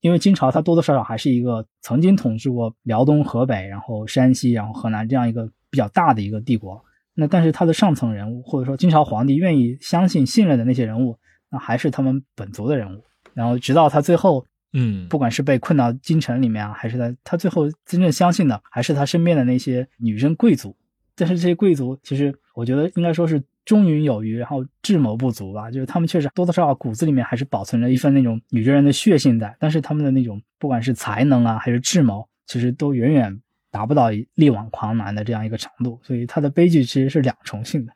[0.02, 6.84] 因为金朝它多多少少还是一个曾经统治过辽东、河北，然后山西，然后河南这样一个比较大的一个帝国。
[7.14, 11.18] 那但是他的上层人物，或者说金朝皇帝愿意相信、信任的那些人物，
[11.50, 13.02] 那还是他们本族的人物。
[13.34, 20.76] 然后直到他最后，嗯，不管是被困到京城里面啊，还是在他最后真正相信的，还是他身边的那些女真贵族。
[21.16, 25.70] 但是这些贵族，其实我觉得应该说是忠允有余，然后智谋不足吧。
[25.70, 36.00] 就是他们确实多多少少骨子里面还是保存着一份那种女真人的血性在，但是他们的那种不管是才能啊，还是智谋，其实都远远达不到力挽狂澜的这样一个程度。
[36.02, 37.94] 所以他的悲剧其实是两重性的。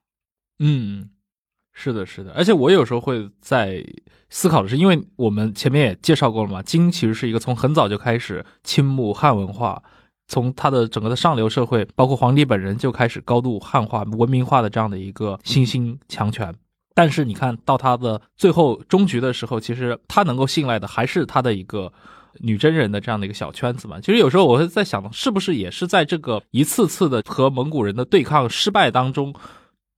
[0.59, 1.09] 嗯，
[1.75, 2.31] 是的，是的。
[2.31, 3.85] 而且我有时候会在
[4.29, 9.83] 思考的是，因为我们前面也介绍过了嘛，金其实是一个从很早就开始倾慕汉文化。
[10.27, 16.51] 从他的整个的上流社会，包括皇帝本人就开始高度汉化、文明化的这样的一个新兴强权。
[16.95, 21.93] 但是你看到他的最后终局的时候，其实他能够信赖的还是他的一个
[22.39, 23.99] 女真人的这样的一个小圈子嘛。
[23.99, 29.31] 其实有时候我会在想，是不是也是在这个一次次的和蒙古人的对抗失败当中，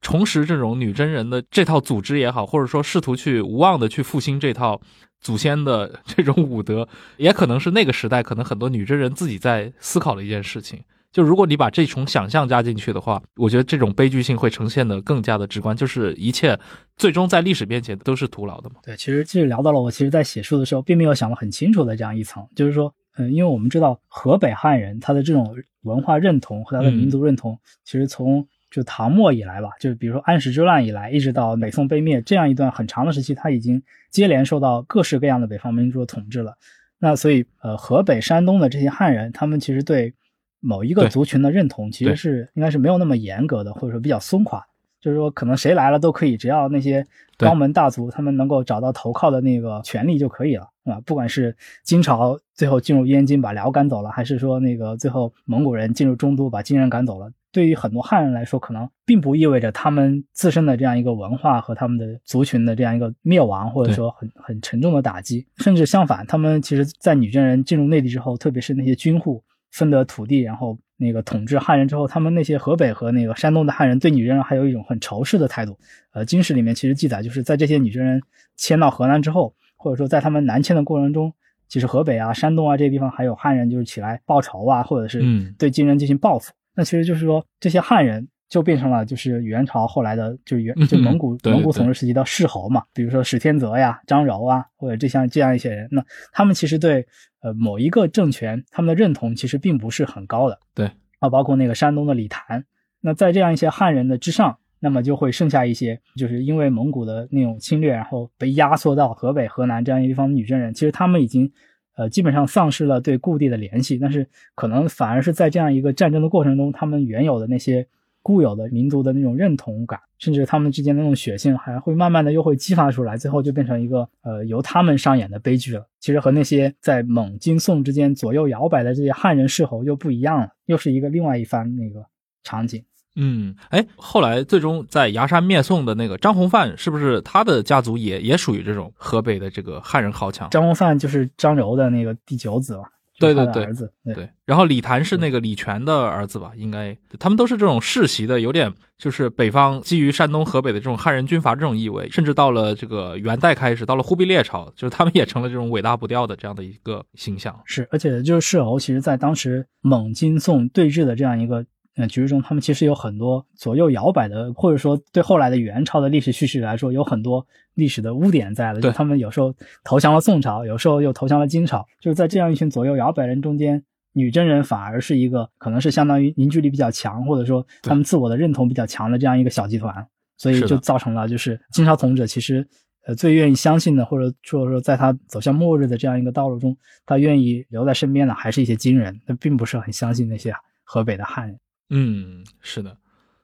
[0.01, 4.81] 重拾这种女真人的这套组织也好，或者说试图去无望的去复兴这套。
[5.19, 6.87] 祖先的 这种武德，
[7.17, 10.79] 也可能是那个时代可能很多女真人自己在思考的一件事情。
[11.11, 15.75] 就如果你把这种想象加进去的话，我觉得这种悲剧性会呈现的更加的直观。
[15.75, 16.57] 就是一切
[16.97, 18.75] 最终在历史面前都是徒劳的嘛。
[18.83, 36.55] 对，其实其实聊到了我其实在写书的时候，并没有想得很清楚的这样一层，就是说，嗯，因为我们知道河北汉人他的这种文化认同和他的民族认同，其实从就唐末以来吧，就比如说安史之乱以来，一直到北宋被灭这样一段很长的时期，他已经接连受到各式各样的北方民族的统治了。
[36.99, 40.13] 那所以，呃，河北、山东的这些汉人，他们其实对
[40.59, 44.63] 某一个族群的认同，其实是应该是没有那么严格的，或者说比较松垮。
[45.01, 47.03] 就是说，可能谁来了都可以，只要那些
[47.35, 57.31] 高门大族他们能够找到投靠的那个权利就可以了，啊，不管是金朝最后进入燕京把辽赶走了，还是说那个最后蒙古人进入中都把金人赶走了。
[57.51, 65.47] 对于很多汉人来说，可能并不意味着他们自身的这样一个文化和他们的族群的这样一个灭亡，或者说很很沉重的打击。
[65.57, 75.77] 甚至相反，他们其实，在女真人进入内地之后，特别是那些军户分得土地，然后那个统治汉人之后，他们那些河北和那个山东的汉人对女真人还有一种很仇视的态度。
[76.11, 78.21] 呃，经史里面其实记载，就是在这些女真人
[78.55, 81.33] 迁到河南之后，或者说在他们南迁的过程中，
[81.67, 85.21] 其实河北啊、山东啊这些地方还有汉人就是起来报仇啊，或者是
[85.57, 86.51] 对金人进行报复。
[86.77, 97.03] 那其实就是说，这些汉人就变成了就是元朝后来的，就是元就蒙古蒙古统治时期的世侯嘛，比如说史天泽呀、张柔啊，或者这像这样一些人，那他们其实对
[97.41, 100.59] 呃某一个政权他们的认同其实并不是很高的。
[100.75, 102.63] 对啊，包括那个山东的李谭，
[103.01, 111.51] 那在这样一些汉人的之上，那么就会剩下一些，就是因为蒙古的那种侵略，然后被压缩到河北、河南这样一地方的女真人，其实他们已经。
[111.97, 114.25] 呃，基本上丧失了对故地的联系，但是
[114.55, 117.85] 可能反而是在这样一个战争的过程中，他们原有的那些
[118.21, 125.87] 固有的民族的那种认同感，甚至他们之间的那种血性，还会慢慢的又会激发出来，最后就变成一个呃由他们上演的悲剧了。
[125.99, 132.05] 其实和那些在蒙金宋之间左右摇摆的这些汉人世侯又不一样了，又是一个另外一番那个
[132.43, 132.83] 场景。
[133.19, 140.47] 嗯，哎，后来最终在崖山灭宋的那个张弘范，是不是他的家族也也属于这种河北的这个汉人豪强？
[140.51, 142.83] 张弘范就是张柔的那个第九子吧？
[143.19, 144.29] 对对对，儿子对。
[144.45, 146.51] 然后李谭是那个李全的儿子吧？
[146.55, 157.59] 应该他们都是这种世袭的，有点就是北方基于山东、河北的这种汉人军阀这种意味，甚至到了这个元代开始，到了忽必烈朝，就是他们也成了这种伟大不掉的这样的一个形象。
[157.65, 161.65] 是，而且就是世侯，其实在当时蒙金宋对峙的这样一个。
[161.97, 168.79] 嗯局势中，他们其实有很多左右摇摆的，或者说对后来的元朝的历史叙事来说，有很多历史的污点在了。
[168.79, 173.83] 对就他们有时候投降了宋朝，有时候又投降了金朝，就是在这样一群左右摇摆人中间，
[174.13, 182.67] 女真人反而是一个可能是相当于凝聚力比较强，或者说他们自我的认同比较强的这样一个小集团，所以就造成了就是金朝统治者其实。
[183.05, 186.75] 呃，最愿意相信的，或者说说在他走向末日的这样一个道路中，
[187.05, 191.57] 他愿意留在身边的还是一些金人，他并不是很相信那些河北的汉人。
[191.89, 192.97] 嗯，是的。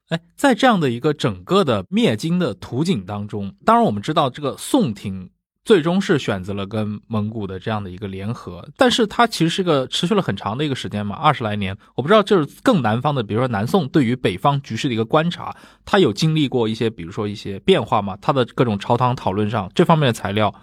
[0.09, 5.29] 哎，在这样的一个整个的灭金的图景当中，当然我们知道这个宋廷
[5.63, 11.75] 最终是选择了跟蒙古的这样的一个联合，但是它其实是个持续了很长的一个时间嘛，二十来年。
[11.95, 18.17] 我不知道就是更南方的，比如说南宋对于北方局势的一个观察，它有经历过一些，比如说一些变化吗？
[18.21, 20.53] 它的各种朝堂讨论上这方面的材料，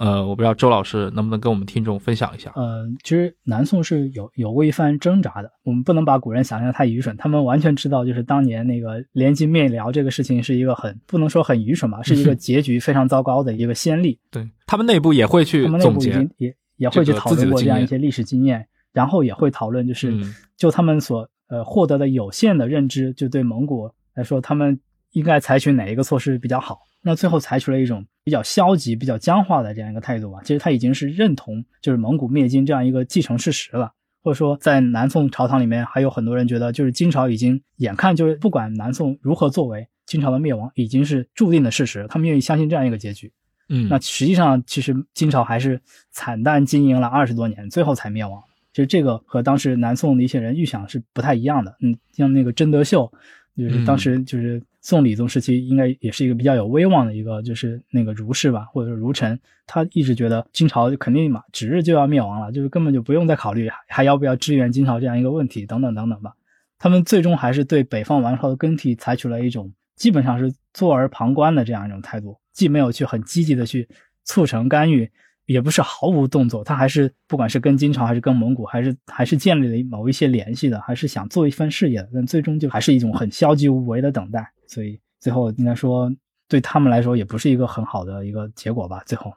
[0.00, 2.50] 呃，我不知道周老师能不能跟我们听众分享一下？
[2.56, 5.52] 呃，其实南宋是有有过一番挣扎的。
[5.62, 14.18] 我们不能把古人想象太愚蠢，他们完全知道，就是当年那个联金灭辽这个事情是一个很不能说很愚蠢吧，是一个 结局非常糟糕的一个先例。
[14.30, 24.80] 对他们内部也会去他们内总结也也会去讨论过这样一些历史经验，然后也会讨论就是嗯就他们所呃获得的有限的认知，就对蒙古来说，他们
[25.12, 26.78] 应该采取哪一个措施比较好？
[27.02, 30.40] 那最后采取了一种比较消极、比较僵化的这样一个态度吧。
[30.42, 33.92] 其实他已经是认同就是蒙古灭金这样一个既成事实了，
[34.22, 43.32] 或者说在南宋朝堂里面还有很多人觉得，就是金朝已经眼看就是不管南宋如何作为，金朝的灭亡已经是注定的事实，他们愿意相信这样一个结局。
[43.68, 45.80] 嗯，那实际上，其实金朝还是
[46.10, 48.42] 惨淡经营了二十多年，最后才灭亡。
[48.72, 51.76] 其实这个和当时南宋的一些人预想是不太一样的。
[51.80, 53.10] 嗯，像那个真德秀，
[53.56, 66.32] 就是当时就是宋理宗时期，应该也是一个比较有威望的一个，就是那个儒士吧，或者说儒臣，他一直觉得金朝就肯定嘛，指日就要灭亡了，就是根本就不用再考虑还还要不要支援金朝这样一个问题，等等等等吧。
[66.78, 73.86] 他们最终还是对北方王朝的更替采取了一种基本上是坐而旁观的这样一种态度，既没有去很积极的去
[74.24, 75.10] 促成干预，
[75.50, 86.08] 也不是毫无动作，他还是不管是跟金朝还是跟蒙古，还是还是建立了某一些联系的，还是想做一番事业的，但最终就还是一种很消极无为的等待，所以最后应该说
[86.48, 89.02] 对他们来说也不是一个很好的一个结果吧。
[89.06, 89.32] 最后，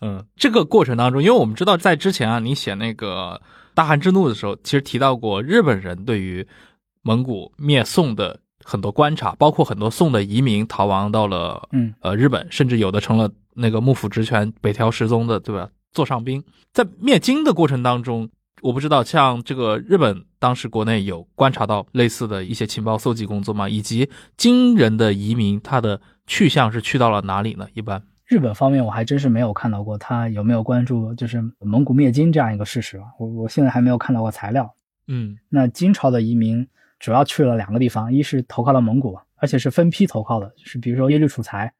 [0.00, 3.40] 嗯，这个过程当中，因为我们知道在之前啊，你写那个
[3.72, 6.44] 大汉之怒的时候，其实提到过日本人对于
[7.02, 16.42] 蒙古灭宋的很多观察，包括很多宋的移民逃亡到了嗯呃日本，甚至有的成了那个幕府职权北条时宗的对吧座上宾。
[16.72, 18.30] 在灭金的过程当中，
[18.62, 23.68] 我不知道像这个日本当时国内有观察到类似的一些情报搜集工作吗？
[23.68, 27.66] 以及金人的移民他的去向是去到了哪里呢？
[27.74, 28.02] 一般。
[28.24, 34.74] 日本方面我还真是没有看到过他有没有关注就是蒙古灭金这样一个事实啊，我我现在还没有看到过材料。
[35.08, 36.66] 嗯那金朝的移民
[36.98, 41.70] 主要去了两个地方，一是投靠了蒙古，而且是分批投靠的，就是比如说耶律楚材，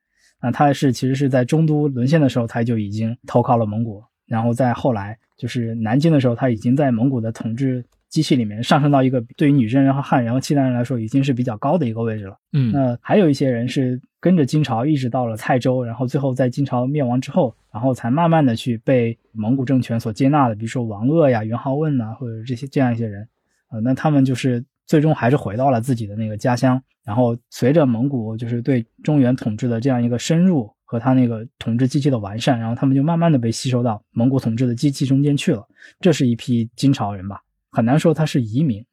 [0.42, 12.36] 啊，他是其实是在中都沦陷的时候，他就已经投靠了蒙古，然后在后来就是南京的时候，他已经在蒙古的统治机器里面上升到一个对于女真人和汉人和契丹人来说已经是比较高的一个位置了。
[12.52, 23.26] 嗯那还有一些人是跟着金朝一直到了蔡州，然后最后在金朝灭亡之后，然后才慢慢的去被蒙古政权所接纳的，比如说王鄂呀、元好问呐，或者这些这样一些人，
[23.70, 24.62] 呃，那他们就是
[24.92, 35.66] 最终还是回到了自己的那个家乡，然后随着蒙古就是对中原统治的这样一个深入和他那个统治机器的完善，然后他们就慢慢的被吸收到蒙古统治的机器中间去了。
[35.98, 37.40] 这是一批金朝人吧，
[37.70, 38.84] 很难说他是移民。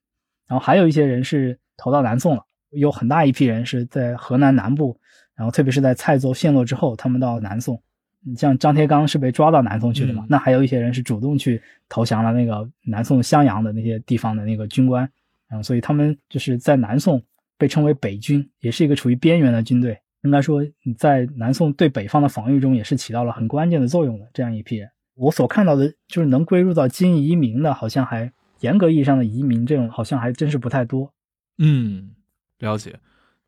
[0.47, 4.97] 然后还有一些人是投到南宋了，有很大一批人是在河南南部，
[5.36, 7.78] 然后特别是在蔡州陷落之后，他们到南宋。
[8.26, 10.24] 你像张贴刚是被抓到南宋去的嘛？
[10.24, 15.10] 嗯那还有一些人是主动去投降了那个南宋襄阳的那些地方的那个军官，
[15.50, 17.22] 然后所以他们就是在南宋
[17.58, 20.00] 被称为北军，也是一个处于边缘的军队。
[20.24, 20.62] 应该说，
[20.97, 24.89] 在南宋对北方的防御中也是起到了很关键的作用的这样一批人。
[25.16, 31.14] 我所看到的就是能归入到金移民的，好像还严格意义上的移民这种，好像还真是不太多。
[31.58, 32.12] 嗯，
[32.60, 33.00] 了解。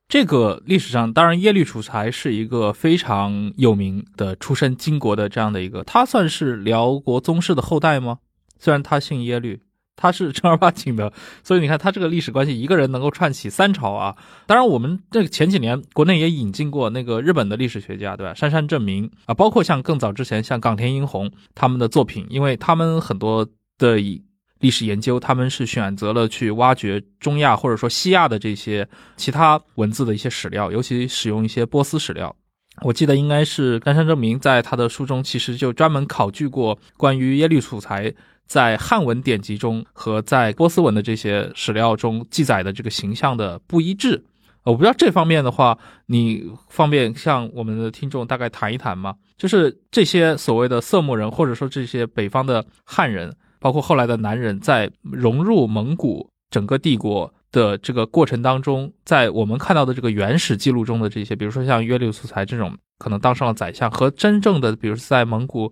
[0.08, 8.20] 这个历史上，当然耶律楚材是一个非常有名的出身金国的这样的一个，他算是辽国宗室的后代吗？
[8.60, 9.62] 虽然他姓耶律，
[10.02, 14.16] 他是正儿八经的，所以你看他这个历史关系，一个人能够串起三朝啊。
[14.48, 18.34] 当然，我们这个前几年国内也引进过那个日本的历史学家，对吧？
[18.34, 23.48] 杉山正明啊，包括像更早之前像冈田英弘他们的作品，因为他们很多
[23.78, 24.24] 的以
[24.60, 28.88] 历史研究，他们是选择了去挖掘中亚或者说西亚的这些
[29.18, 32.36] 其他文字的一些史料，尤其使用一些波斯史料。
[32.84, 38.12] 我记得应该是杉山正明在他的书中，其实就专门考据过关于耶律楚材
[38.52, 44.26] 在汉文典籍中和在波斯文的这些史料中记载的这个形象的不一致。
[44.64, 45.78] 我不知道这方面的话，
[46.08, 49.16] 你方便向我们的听众大概谈一谈吗？
[49.38, 65.72] 就是这些所谓的色目人，或者说这些北方的汉人，包括后来的南人，在融入蒙古整个帝国的这个过程当中，在我们看到的这个原始记录中的这些，比如说像约律素材这种可能当上了宰相，和真正的，比如在蒙古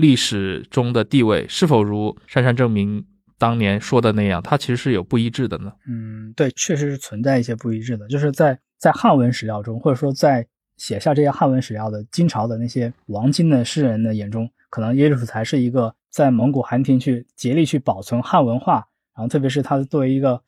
[0.00, 3.04] 历史中的地位，是否如珊珊正明
[3.36, 5.70] 当年说的那样，它其实是有不一致的呢？
[5.86, 10.46] 嗯，对，确实是存在一些不一致的，就是在在汉文史料中，或者说在
[10.78, 20.40] 写下这些汉文史料的金朝的那些王金的诗人的眼中，可能耶律楚材是一个在蒙古汗庭去竭力去保存汉文化，然后特别是他作为一个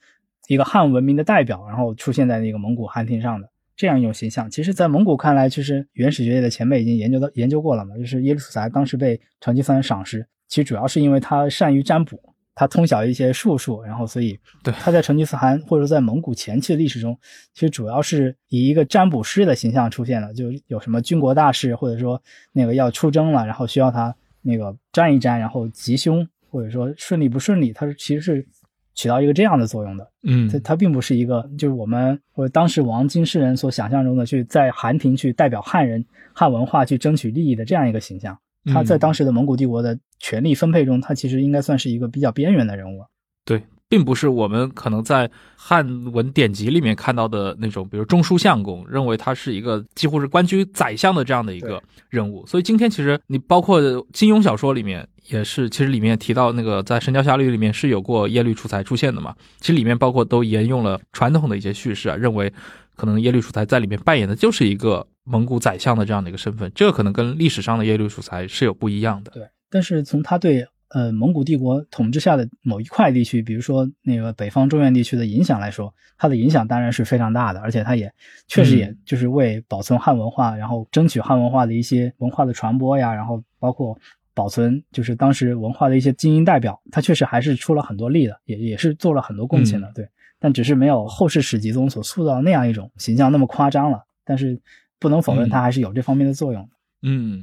[0.48, 3.50] 一个汉文明的代表，然后出现在那个蒙古汗庭上的
[3.82, 4.48] 这样一种形象。
[4.48, 12.16] 其实，在蒙古看来，其实原始学界的前辈已经研究到研究过了嘛，就是耶律楚材当时被成吉思汗赏识，其实主要是因为他善于占卜。
[12.54, 17.18] 他通晓一些术数，然后所以对他在成吉思汗或者说在蒙古前期的历史中，
[17.54, 22.22] 其实主要是以一个占卜师的形象出现了，就有什么军国大事，或者说
[22.52, 28.46] 那个要出征了，然后需要他那个占一占，然后吉凶或者说顺利不顺利，他是其实是
[28.94, 30.10] 起到一个这样的作用的。
[30.22, 38.36] 嗯，它它并不是一个就是我们或者当时王金世人所想象中的去在韩庭去代表汉人汉文化去争取利益的这样一个形象。
[38.66, 43.04] 他在当时的蒙古帝国的权力分配中，他其实应该算是一个比较边缘的人物。
[43.44, 43.60] 对，
[43.92, 51.78] 并不是我们可能在汉文典籍里面看到的那种，比如中书相公，认为他是一个几乎是官居宰相的这样的一个
[52.08, 52.46] 人物。
[52.46, 53.78] 所以今天其实你包括
[54.14, 59.34] 金庸小说里面也是，其实里面提到那个在《神雕侠侣》里面是有过耶律楚材出现的嘛？
[59.60, 62.50] 其实里面包括都沿用了传统的一些叙事啊，认为
[62.96, 65.06] 可能耶律楚材在里面扮演的就是一个。
[65.24, 69.30] 蒙古宰相的这样的一个身份，这个可能跟历史上的耶律楚材是有不一样的。
[69.30, 78.12] 对，但是从他对呃蒙古帝国统治下的某一块地区，比如说那个北方中原地区的影响来说，它的影响当然是非常大的，而且它也
[78.46, 83.98] 确实也就是为保存汉文化，然后争取汉文化的一些文化的传播呀，然后包括
[84.34, 89.90] 保存就是当时文化的一些精英代表，他确实还是出了很多力的，也也是做了很多贡献的。
[89.94, 94.60] 对，但只是没有后世史籍中所塑造那样一种形象那么夸张了，但是。
[95.02, 96.70] 不能否认，它还是有这方面的作用。
[97.02, 97.42] 嗯，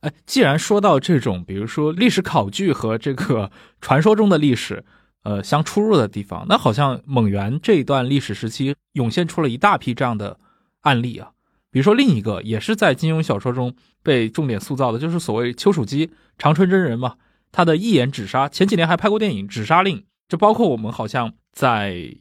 [0.00, 4.84] 哎，既然说到这种，比如说历史考据和这个传说中的历史，
[5.24, 10.38] 呃，相出入的地方，那好像蒙元这一段历史时期涌现出了一大批这样的
[10.80, 11.30] 案例啊。
[11.70, 17.16] 比如说另一个也是在金庸小说中被重点塑造的，就是所谓丘处机、长春真人嘛，
[17.52, 19.98] 他的一眼止杀，前几年还拍过电影《止杀令》，
[20.28, 22.16] 就包括我们好像在。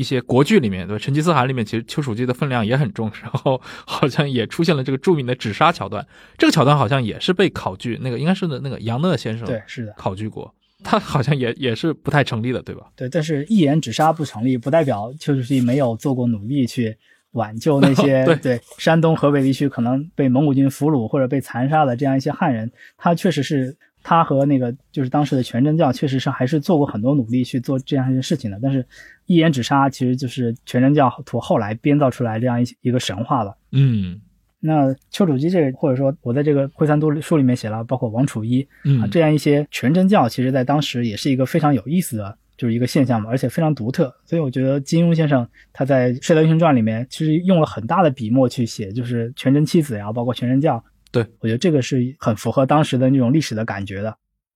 [0.00, 6.06] 一些国剧里面，对成吉思汗里面，其实丘处机的分量也很重， 然后好像也出现了这个著名的止杀桥段。
[6.38, 12.86] 这个桥段好像也是被考据，那个应该是的那个杨讷先生对是的考据过，他好像也也是不太成立的，对吧？
[12.96, 16.96] 对，但是一言止杀不成立，不代表丘处机没有做过努力去
[17.32, 23.76] 挽救那些 对山东河北地区可能被蒙古军俘虏或者被残杀的这样一些汉人，他确实是。
[24.02, 28.58] 他和那个就是当时的全真教，确实是还是做过很多努力去做这样一些事情的。
[28.62, 28.82] 但是，
[29.30, 33.56] 一言止杀其实就是全真教徒后来编造出来这样一一个神话了。
[33.70, 34.20] 嗯，
[34.58, 38.60] 那丘处机这个，或者说我在这个《会三都书里面写了，包括王楚一
[39.00, 44.12] 啊这样一些全真教，其实在当时也是一个非常有意思的，就是一个现象嘛，而且非常独特。
[44.24, 50.84] 所以我觉得金庸先生他在《射雕英雄传》里面其实用了很大的笔墨去写，就是全真七子呀，包括全真教。
[51.12, 54.12] 对，我觉得这个是很符合当时的那种历史的感觉的。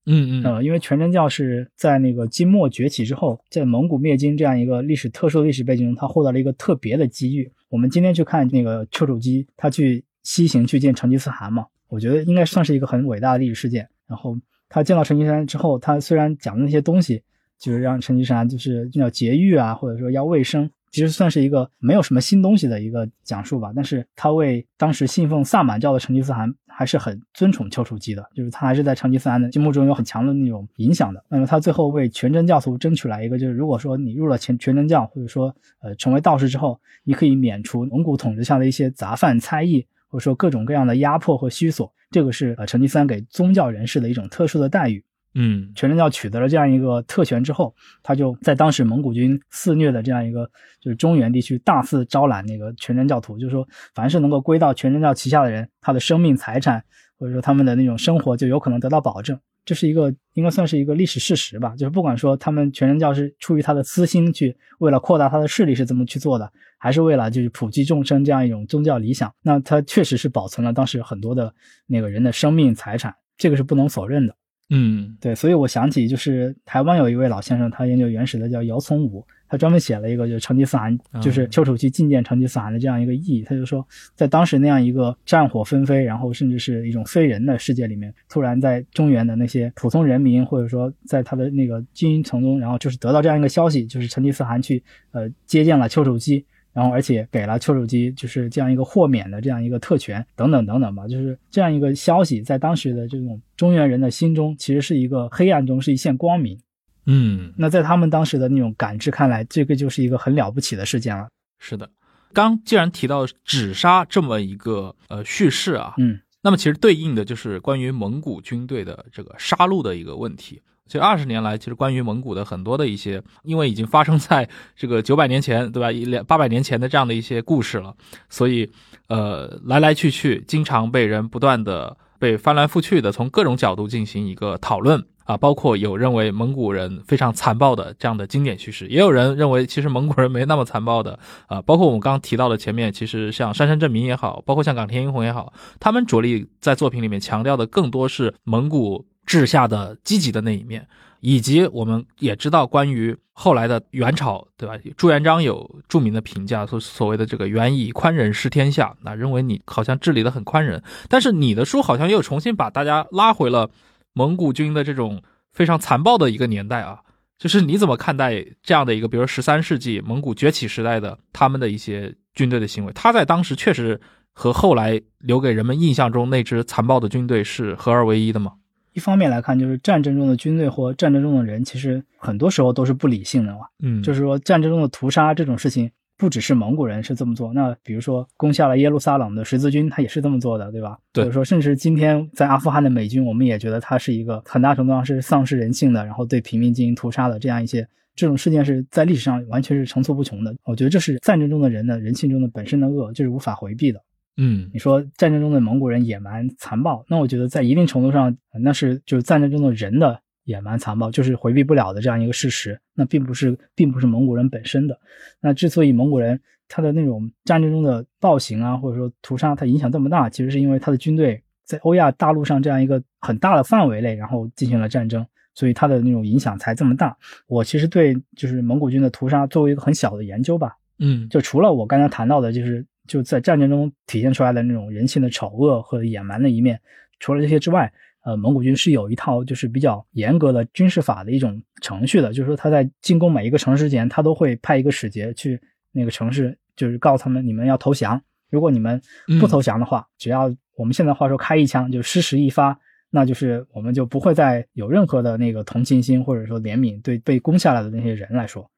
[0.06, 7.50] 嗯嗯，呃，因为全真教是在那个金末崛起之后，在蒙古灭金这样一个历史特殊的历史背景中，他获得了一个特别的机遇。
[7.70, 13.88] 我们今天去看那个丘处机，他去西行去见成吉思汗嘛，我觉得应该算是一个很伟大的历史事件。
[14.06, 14.36] 然后
[14.68, 17.22] 他见到成吉思汗之后，他虽然讲的那些东西，
[17.58, 20.70] 就是让成吉思汗就是要节欲啊，或者说要卫生。
[20.94, 31.20] 其实算是一个没有什么新东西的一个讲述吧，但是他为当时信奉萨满教的成吉思汗还是很尊崇丘处机的，就是他还是在成吉思汗的心目中有很强的那种影响的。
[31.28, 45.04] 那么他最后为全真教徒争取来一个，就是如果说你入了全全真教，或者说呃成为道士之后，你可以免除蒙古统治下的一些杂犯猜疑，或者说各种各样的压迫和虚索，这个是呃成吉思汗给宗教人士的一种特殊的待遇。
[45.34, 50.48] 嗯，全真教取得了这样一个特权之后，他就在当时蒙古军肆虐的这样一个
[50.80, 56.84] 就是中原地区大肆招揽那个全真教徒，就是说凡是能够归到全真教旗下的人，他的生命财产
[57.18, 59.38] 或者说他们的那种生活就有可能得到保证。
[59.64, 71.54] 这是一个应该算是一个历史事实吧，就是不管说他们全真教是出于他的私心去为了扩大他的势力是这么去做的，还是为了就是普及众生这样一种宗教理想，那他确实是保存了当时很多的
[71.86, 74.36] 那个人的生命财产，这个是不能否认的。
[74.70, 83.42] 嗯对，所以我想起就是台湾有一位老先生，他研究原始的叫姚从武，他专门写了一个就是成吉思汗，就是丘处机觐见成吉思汗的这样一个意义。
[83.42, 96.44] 他就说，在当时那样一个战火纷飞，然后甚至是一种非人的世界里面，突然在中原的那些普通人民，或者说在他的那个军营层中，然后就是得到这样一个消息，就是成吉思汗去呃接见了丘处机。
[96.74, 106.58] 然后，而且给了丘处机就是这样一个豁免的这样一个特权，等等等等吧，就是这样一个消息，在当时的这种中原人的心中，其实是一个黑暗中是一线光明。
[107.06, 111.28] 嗯，那在他们当时的那种感知看来，这个就是一个很了不起的事件了。
[111.60, 111.88] 是的。
[112.32, 120.60] 刚既然提到纸杀这么一个呃叙事啊，嗯，那么其实对应的就是关于蒙古军队的这个杀戮的一个问题。
[120.86, 125.90] 其实二十年来，其实关于蒙古的很多的一些，因为已经发生在这个九百年前，对吧？
[125.90, 127.94] 一两八百年前的这样的一些故事了，
[128.28, 128.70] 所以
[129.08, 149.06] 呃，来来去去，经常被人不断的被翻来覆去的从各种角度进行一个讨论啊，包括有认为蒙古人非常残暴的这样的经典叙事，也有人认为其实蒙古人没那么残暴的啊，包括我们刚提到的前面，其实像山山正明也好，包括像冈田英弘也好，他们着力在作品里面强调的更多是蒙古。
[149.26, 150.86] 治下的积极的那一面，
[151.20, 154.74] 以及我们也知道关于后来的元朝，对吧？
[154.98, 160.82] 朱元璋有著名的评价，所所谓的这个“元以宽仁治天下”，那认为你好像治理的很宽仁。
[161.08, 163.70] 但是你的书好像又重新把大家拉回了
[164.14, 167.00] 蒙古军的这种非常残暴的一个年代啊。
[167.36, 172.92] 就是你怎么看待这样的一个，比如十三世纪蒙古崛起时代的他们的一些军队的行为？
[172.94, 174.00] 他在当时确实
[174.32, 178.52] 和后来留给人们印象中那支残暴的军队是合二为一的吗？
[178.92, 183.66] 一方面来看，就是战争中的军队或战争中的人，其实很多时候都是不理性的嘛。
[183.82, 185.90] 嗯，就是说战争中的屠杀这种事情，
[186.24, 190.98] 不只是蒙古人是这么做，那比如说攻下了耶路撒冷的十字军，他也是这么做的，对吧？
[191.12, 191.24] 对。
[191.24, 200.56] 或者说，甚至今天在阿富汗的美军，我们也觉得他是一个很大程度上是丧失人性的，然后对平民进行屠杀的这样一些这种事件，是在历史上完全是层出不穷的。
[200.64, 204.00] 我觉得这是战争中的人的人性中的本身的恶，这是无法回避的。
[204.38, 212.78] 嗯，你说战争中的蒙古人野蛮残暴，那我觉得在一定程度上，那是就是战争中的人的野蛮残暴，就是回避不了的这样一个事实。
[212.94, 214.98] 那并不是，并不是蒙古人本身的。
[215.40, 227.16] 那之所以蒙古人他的那种战争中的暴行啊，或者说屠杀，他影响这么大，其实是因为他的军队在欧亚大陆上这样一个很大的范围内，然后进行了战争，所以他的那种影响才这么大。
[227.46, 232.84] 我其实对就是蒙古军的屠杀作为一个很小的研究吧，嗯，就除了我刚才谈到的，就是。
[233.06, 236.80] 就在战争中体现出来的那种人性的丑恶和野蛮的一面，
[237.20, 237.92] 除了这些之外，
[238.24, 245.60] 呃，蒙古军是有一套就是比较严格的军事法的一种程序的，就是说他在进攻每一个城市前，他都会派一个使节去
[245.92, 248.20] 那个城市，就是告诉他们你们要投降，
[248.50, 249.00] 如果你们
[249.38, 252.78] 不投降的话，只要我们现在话说开一枪就失时一发，
[253.10, 258.68] 那就是我们就不会再有任何的那个同情心或者说怜悯对被攻下来的那些人来说。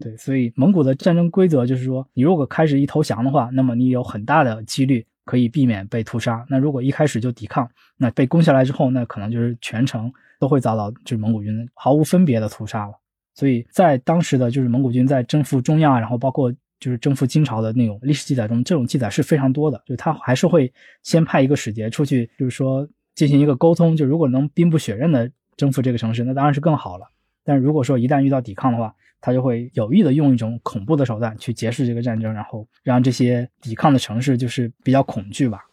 [0.00, 6.42] 对，所以蒙古的战争规则就是说，你如果开始一投降的话，那么你有很大的几率可以避免被屠杀。
[6.48, 10.10] 那如果一开始就抵抗，那被攻下来之后，那可能就是全程
[10.40, 12.94] 都会遭到就是蒙古军毫无分别的屠杀了。
[13.34, 16.50] 所以在当时的就是蒙古军在征服中亚，然后包括
[16.80, 19.78] 就是征服金朝的那种历史记载中，这种记载是非常多的。
[19.84, 20.72] 就他还是会
[21.02, 23.94] 先派一个使节出去，就是说进行一个沟通。
[23.94, 27.06] 就如果能兵不血刃的征服这个城市，那当然是更好了。
[27.44, 35.64] 但如果说一旦遇到抵抗的话，他就会有意的用一种恐怖的手段去结束这个战争，然后让这些抵抗的城市就是比较恐惧吧。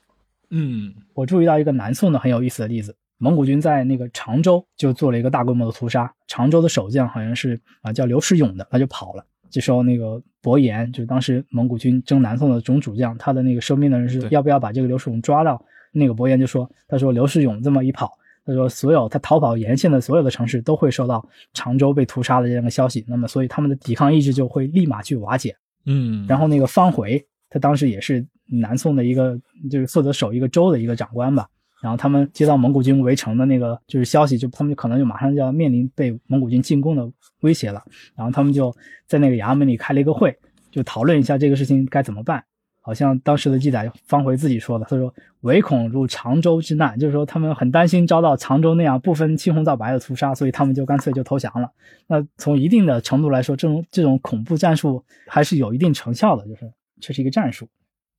[0.49, 6.13] 嗯，我注意到一个南宋的很有意思的例子，蒙古军在那个常州就做了一个大规模的屠杀。
[6.27, 9.25] 常州的守将好像是啊叫刘世勇的，他就跑了。
[9.49, 15.63] 这时候那个伯颜，就是当时蒙古军征南宋的总主将，他的那个收兵的人是要不要把这个刘世勇抓到？
[15.91, 18.17] 那个伯颜就说，他说刘世勇这么一跑。
[18.45, 25.55] 他说：“所有他逃跑沿线的所有的城市都会收到常州被屠杀的这样的消息，那么所以他们的抵抗意志就会立马去瓦解。
[25.85, 29.35] 嗯，然后那个方回，他当时也是南宋的一个
[29.69, 31.47] 就是负责守一个州的一个长官吧。
[31.81, 37.07] 然后他们接到蒙古军围城的那个就是消息，就他们就可能就马上就要面临被蒙古军进攻的
[37.41, 37.83] 威胁了。
[38.15, 38.75] 然后他们就
[39.07, 40.35] 在那个衙门里开了一个会，
[40.71, 42.43] 就讨论一下这个事情该怎么办。”
[42.85, 51.67] 好像当时的记载，方回自己说的，他说唯恐入常州之难，就是说他们很担心遭到常州那样不分青红皂白的屠杀，所以他们就干脆就投降了。
[52.05, 56.71] 那从一定的程度来说，这种这种恐怖战术还是有一定成效的，就是
[57.01, 57.67] 这是一个战术。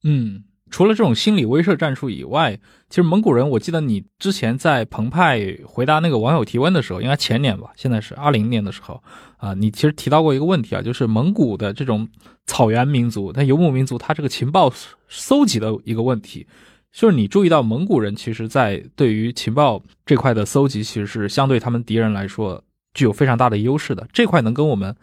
[0.02, 0.42] 嗯。
[0.70, 9.02] 除了这种心理威慑战术以外，其实蒙古人，我记得你之前在澎湃回答那个网友提问的时候，应该前年吧，现在是二零年的时候
[9.36, 12.08] 啊，你其实提到过一个问题啊，就是蒙古的这种
[12.46, 14.72] 草原民族，它游牧民族，它这个情报
[15.08, 16.46] 搜集的一个问题，
[16.92, 22.62] 就是你注意到蒙古人其实，在对于情报这块的搜集，其实是相对他们敌人来说
[22.94, 24.06] 具有非常大的优势的。
[24.12, 24.94] 这块能跟我们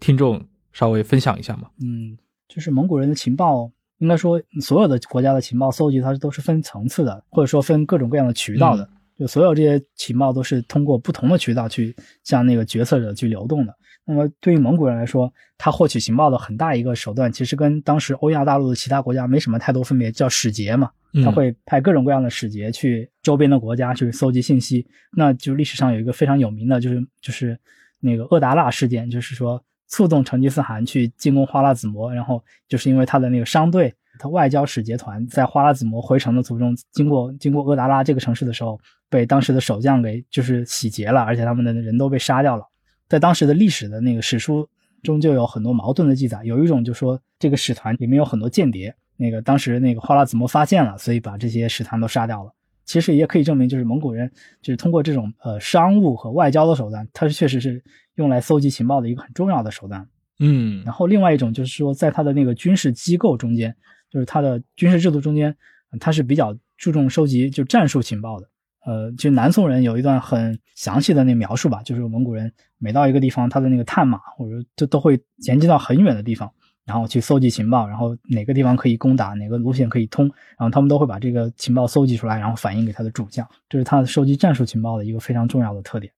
[0.00, 1.70] 听众稍微分享一下吗？
[1.80, 2.18] 嗯，
[2.48, 8.88] 就是蒙古人的情报，应该说所有的国家的情报搜集，它都是分层次的，或者说分各种各样的渠道的。
[9.18, 13.74] 就所有这些情报都是通过不同的渠道去向那个决策者去流动的。
[14.04, 20.90] 那么对于蒙古人来说，他获取情报的很大一个手段，其实跟当时欧亚大陆的其他国家没什么太多分别，叫使节嘛。
[21.24, 24.86] 他会派各种各样的使节去周边的国家去搜集信息。
[25.16, 27.58] 那就历史上有一个非常有名的，就是就是
[27.98, 38.78] 那个厄达腊事件，就是说触动成吉思汗去进攻花剌子模，然后就是因为他的那个商队，他外交使节团在花剌子模回城的途中，经过经过厄达拉这个城市的时候，
[39.08, 42.64] 被当时的守将给就是洗劫了，而且他们的人都被杀掉了。
[43.08, 44.68] 在当时的历史的那个史书
[45.02, 46.40] 中，就有很多矛盾的记载。
[46.44, 52.52] 有一种就说这个使团里面有很多间谍，那个当时那个花剌子模发现了，所以把这些使团都杀掉了。
[52.88, 54.32] 其实也可以证明，就是蒙古人
[54.62, 57.84] 就是通过这种呃商务和外交的手段，它是确实是
[58.14, 60.08] 用来搜集情报的一个很重要的手段。
[60.40, 63.76] 嗯，然后另外一种就是说，在他的那个军事机构中间，
[64.10, 65.54] 就是他的军事制度中间，
[66.00, 68.48] 他是比较注重收集就战术情报的。
[68.86, 76.50] 呃，就南宋人有一段很详细的那描述吧，就是蒙古人每到一个地方，他的那个探马或者就都会前进到很远的地方，
[76.88, 80.24] 然后去搜集情报，然后哪个地方可以攻打，哪个路线可以通，
[80.58, 86.12] 然后他们都会把这个情报搜集出来，然后反映给他的主将，这是他收集战术情报的一个非常重要的特点。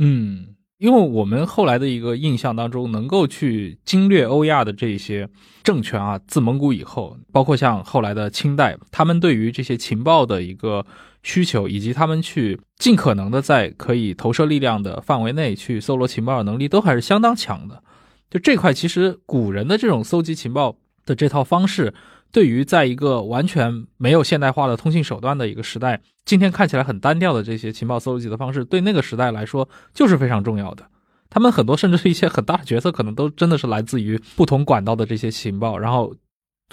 [0.00, 5.28] 嗯，因为我们后来的一个印象当中，能够去经略欧亚的这些
[5.62, 10.84] 政权啊，自蒙古以后，包括像后来的清代，他们对于这些情报的一个。
[11.24, 17.82] 需求以及他们去尽可能的在可以投射力量的范围内去搜罗情报的能力都还是相当强的。
[18.30, 21.94] 就这块，其实古人的这种搜集情报的这套方式，
[22.30, 30.84] 对于在一个完全没有现代化的通信手段的一个时代，今天看起来很单调的这些情报搜集的方式，对那个时代来说就是非常重要的。
[31.30, 36.14] 他们很多甚至是一些很大的决策，可能都真的是来自于不同管道的这些情报，然后。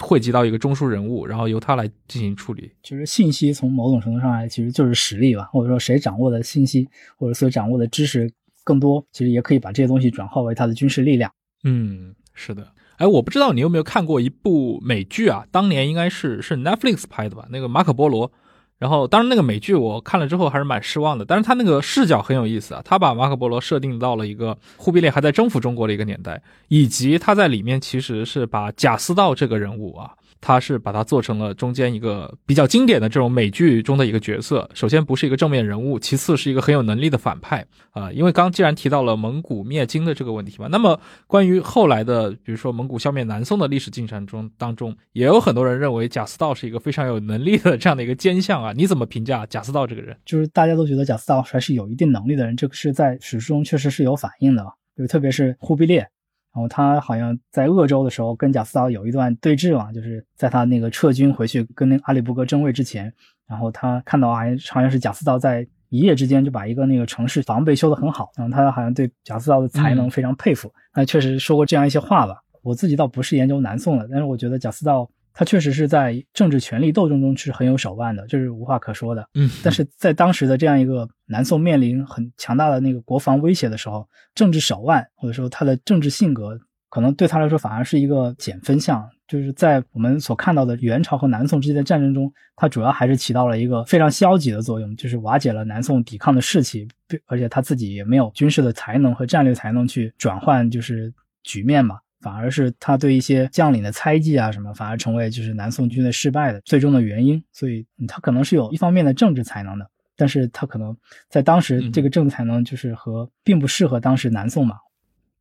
[0.02, 2.70] 汇集到一个中枢人物，然后由他来进行处理。
[2.84, 6.86] 其实信息从某种程度上来，其实就是实力吧，或者说谁掌握的信息
[7.18, 8.30] 或者所掌握的知识
[8.66, 11.32] 更多，其实也可以把这些东西转化为他的军事力量。
[11.66, 12.72] 嗯，是的。
[12.96, 15.46] 哎，我不知道你有没有看过一部美剧啊？
[15.52, 17.46] 当年应该是是 Netflix 拍的吧？
[17.50, 18.30] 那个《马可波罗》。
[18.78, 30.12] 然后，当然那个美剧我看了之后还是蛮失望的，但是他那个视角很有意思啊，他把马可波罗设定到了一个忽必烈还在征服中国的一个年代，以及他在里面其实是把贾似道这个人物啊。
[30.46, 34.70] 他是把它做成了中间一个比较经典的这种美剧中的一个角色。
[34.76, 38.12] 首先不是一个正面人物，其次是一个很有能力的反派啊。
[38.12, 48.72] 因为刚既然提到了蒙古灭金的这个问题嘛，那么关于后来的，比如说蒙古消灭南宋的历史进程中当中，也有很多人认为贾似道是一个非常有能力的这样的一个奸相啊。
[48.72, 50.16] 你怎么评价贾似道这个人？
[50.28, 54.64] 就是大家都觉得贾似道还是有一定能力的人，这个是在史书中确实是有反映的，
[54.96, 56.08] 就特别是忽必烈。
[56.56, 63.14] 然后他好像在鄂州的时候跟贾似道有一段对峙嘛，就是在他那个撤军回去跟那个阿里不哥争位之前，
[63.46, 72.42] 然后他看到好像好像是贾似道在一夜之间就把一个那个城市防备修得很好，然后他好像对贾似道的才能非常佩服，那确实说过这样一些话吧。
[72.64, 75.08] 我自己倒不是研究南宋的，但是我觉得贾似道。
[75.38, 79.28] 他确实是在政治权力斗争中是很有手腕的，这是无话可说的。
[79.34, 86.58] 嗯，但是在当时的这样一个南宋面临很强大的那个国防威胁的时候，政治手腕或者说他的政治性格，
[86.90, 89.08] 可能对他来说反而是一个减分项。
[89.28, 96.88] 就是在我们所看到的元朝和南宋之间的战争中，他主要还是起到了一个非常消极的作用，就是瓦解了南宋抵抗的士气，
[97.26, 101.98] 而且他自己也没有军事的才能和战略才能去转换就是局面嘛。
[102.26, 107.40] 反而是他对一些将领的猜忌啊什么，反而成为就是南宋军队失败的最终的原因。
[107.52, 109.88] 所以他可能是有一方面的政治才能的，
[110.18, 110.98] 但是他可能
[111.30, 114.78] 在当时这个政治才能就是和并不适合当时南宋嘛。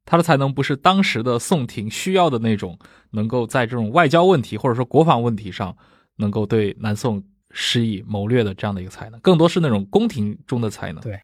[0.04, 2.78] 他的才能不是当时的宋廷需要的那种，
[3.12, 5.74] 能够在这种外交问题或者说国防问题上
[6.16, 11.00] 能够对南宋施以谋略的这样的一个才能，更多是那种宫廷中的才能。
[11.00, 11.18] 对。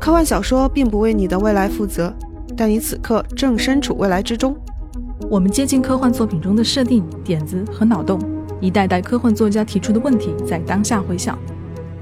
[0.00, 2.12] 科幻小说并不为你的未来负责，
[2.56, 4.56] 但你此刻正身处未来之中。
[5.28, 8.18] 我们接近科幻作品中的设定、点子和脑洞，
[8.60, 11.38] 一代代科幻作家提出的问题在当下回响。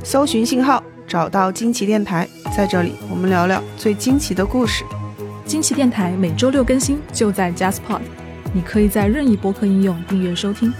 [0.04, 4.84] 搜寻信号，找到惊奇电台，在这里我们聊聊最惊奇的故事。
[5.44, 8.00] 惊奇电台每周六更新，就在 JustPod，
[8.52, 10.72] 你可以在任意播客应用订阅收听。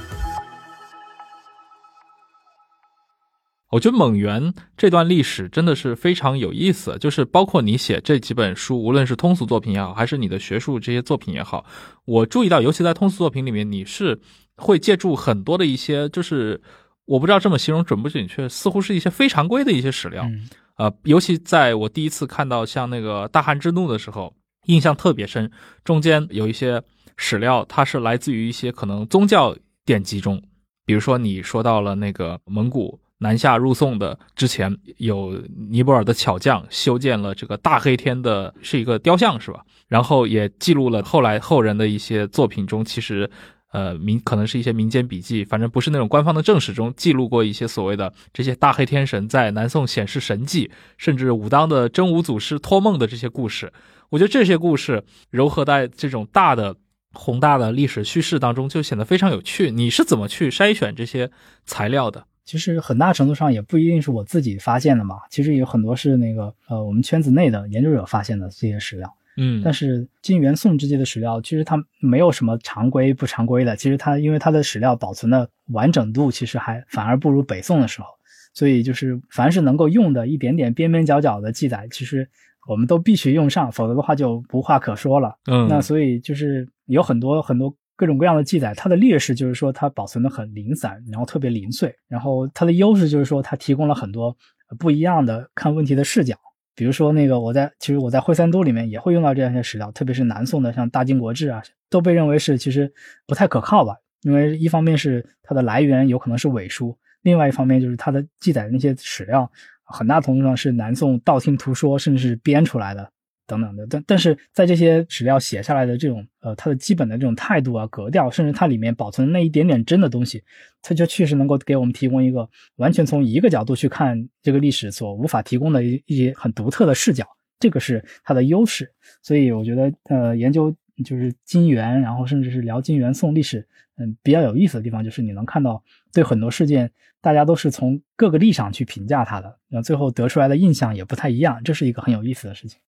[3.70, 11.64] 我觉得蒙元这段历史真的是非常有意思，就是包括你写这几本书，无论是通俗作品也好，还是你的学术这些作品也好，
[12.06, 14.20] 我注意到，尤其在通俗作品里面，你是
[14.56, 16.60] 会借助很多的一些，就是
[17.04, 20.24] 我不知道这么形容准不准确，似乎是一些非常规的一些史料。
[20.24, 24.32] 嗯呃，尤其在我第一次看到像那个大汉之怒的时候，
[24.66, 25.50] 印象特别深。
[25.82, 26.80] 中间有一些
[27.16, 30.40] 史料，它是来自于一些可能宗教典籍中，
[30.86, 39.62] 比如说你说到了那个蒙古南下入宋的之前，有尼泊尔的巧匠修建了这个大黑天的，是一个雕像是吧？
[39.88, 43.30] 然后也记录了后来后人的一些作品中，其实。
[43.70, 53.70] 呃，民可能是一些民间笔记，反正不是那种官方的正史中记录过一些所谓的这些大黑天神在南宋显示神迹，甚至武当的真武祖师托梦的这些故事。
[54.08, 56.74] 我觉得这些故事糅合在这种大的
[57.12, 59.70] 宏大的历史叙事当中，就显得非常有趣。
[59.70, 61.30] 你是怎么去筛选这些
[61.66, 62.24] 材料的？
[62.48, 69.14] 其实很大程度上也不一定是我自己发现的嘛，其实有很多是那个呃我们圈子内的研究者发现的这些史料。
[69.36, 73.76] 嗯，但是金元宋之际的史料，其实它没有什么常规不常规的。
[73.76, 78.08] 其实它因为它的史料保存的完整度，其实还反而不如北宋的时候。
[78.54, 82.26] 所以就是凡是能够用的一点点边边角角的记载，其实
[82.66, 85.36] 我们都必须用上，否则的话就无话可说了。
[85.50, 91.92] 嗯，那所以就是有很多很多各种各样的记载，它的劣势就是说它保存的很零散，然后特别零碎。
[92.06, 94.36] 然后它的优势就是说它提供了很多
[94.78, 96.36] 不一样的看问题的视角。
[96.76, 101.60] 比如说那个，我在其实我在会三都里面也会用到这样一些史料，特别是南宋的像《大金国志》啊，
[101.90, 102.92] 都被认为是其实
[103.26, 103.96] 不太可靠吧。
[104.22, 109.50] 因为一方面是它的来源有可能是伪书，另外一方面就是它的记载的那些史料，
[109.82, 113.10] 很大程度上是南宋道听途说，甚至是编出来的
[113.48, 113.84] 等等的。
[113.90, 120.44] 但但是在这些史料写下来的这种呃，它的基本的这种态度啊、格调，甚至它里面保存那一点点真的东西，
[120.82, 127.26] 它就确实能够给我们提供一个完全从一个角度去看这个历史所无法提供的一一些很独特的视角，
[127.58, 128.92] 这个是它的优势。
[129.22, 130.72] 所以我觉得，呃，研究
[131.04, 133.66] 就是金元，然后甚至是聊金元宋历史，
[133.96, 142.80] 嗯，比较有意思的地方就是你能看到对很多事件，大家都是从各个立场去评价它的，然后最后得出来的印象也不太一样，这是一个很有意思的事情。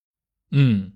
[0.50, 0.92] 嗯。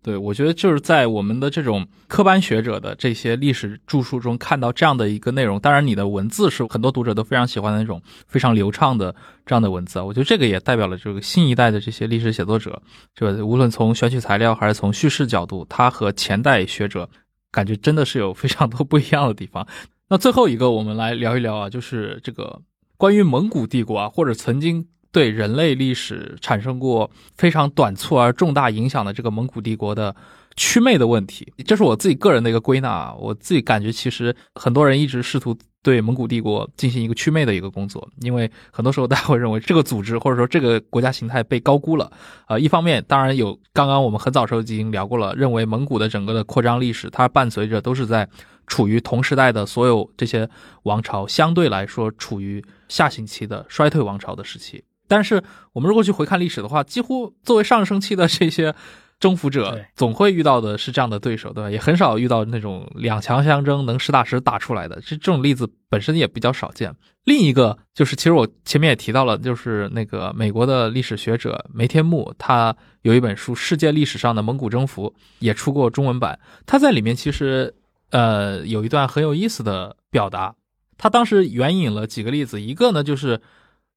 [0.00, 5.58] 对，我觉得就是在我们的这种科班学者的这些历史著述中看到这样的一个内容。
[5.58, 9.14] 当然，你的文字是很多读者都非常喜欢的那种非常流畅的
[9.44, 10.04] 这样的文字啊。
[10.04, 12.80] 我觉得这个也代表了这个新一代的这些历史写作者，
[13.14, 17.06] 这无论从选取材料还是从叙事角度，他和前代学者
[17.50, 19.66] 感觉真的是有非常多不一样的地方。
[20.08, 22.62] 那最后一个，我们来聊一聊啊，就是这个
[22.96, 24.86] 关于蒙古帝国啊，或者曾经。
[25.10, 30.14] 对人类历史产生过非常短促而重大影响的这个蒙古帝国的
[30.56, 33.14] 祛魅的问题，这是我自己个人的一个归纳。
[33.14, 42.10] 我自己感觉，其实很多人一直试图对蒙古帝国进行一个祛魅的一个工作，因为很多时候大家会认为这个组织或者说这个国家形态被高估了。
[42.48, 48.28] 呃，一方面当然有，刚刚我们很早时候已经聊过了，认为蒙古的整个的扩张历史，它伴随着都是在
[48.66, 50.48] 处于同时代的所有这些
[50.82, 54.82] 王朝相对来说处于下行期的衰退王朝的时期。
[55.08, 58.74] 但是我们如果去回看历史的话，几乎作为上升期的这些
[59.18, 61.70] 征服者，总会遇到的是这样的对手，对吧？
[61.70, 66.94] 也很少遇到那种两强相争能实打实打出来的，这这种例子本身也比较少见。
[67.24, 76.38] 另一个就是，其实我前面也提到了，就是那个美国的历史学者梅天木，他有一本书《世界历史上的蒙古征服》，也出过中文版。
[76.64, 77.74] 他在里面其实
[78.10, 80.54] 呃有一段很有意思的表达，
[80.96, 83.40] 他当时援引了几个例子，一个呢就是。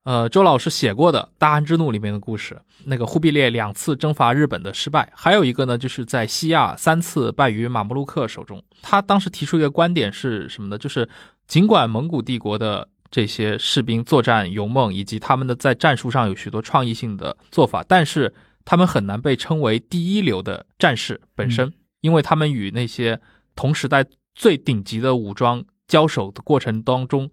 [0.04, 8.64] 呃，周老师写过的《大安之怒》里面的故事，那个忽必烈两次征伐日本的失败，还有一个呢，就是在西亚三次败于马穆鲁克手中。
[8.82, 10.78] 他当时提出一个观点是什么呢？
[10.78, 11.08] 就是
[11.48, 18.34] 尽管蒙古帝国的这些士兵作战勇猛，以及他们的在战术上有许多创意性的做法，但是
[18.66, 23.22] 他们很难被称为第一流的战士本身，因为他们与那些
[23.56, 24.04] 同时代
[24.34, 27.30] 最顶级的武装交手的过程当中，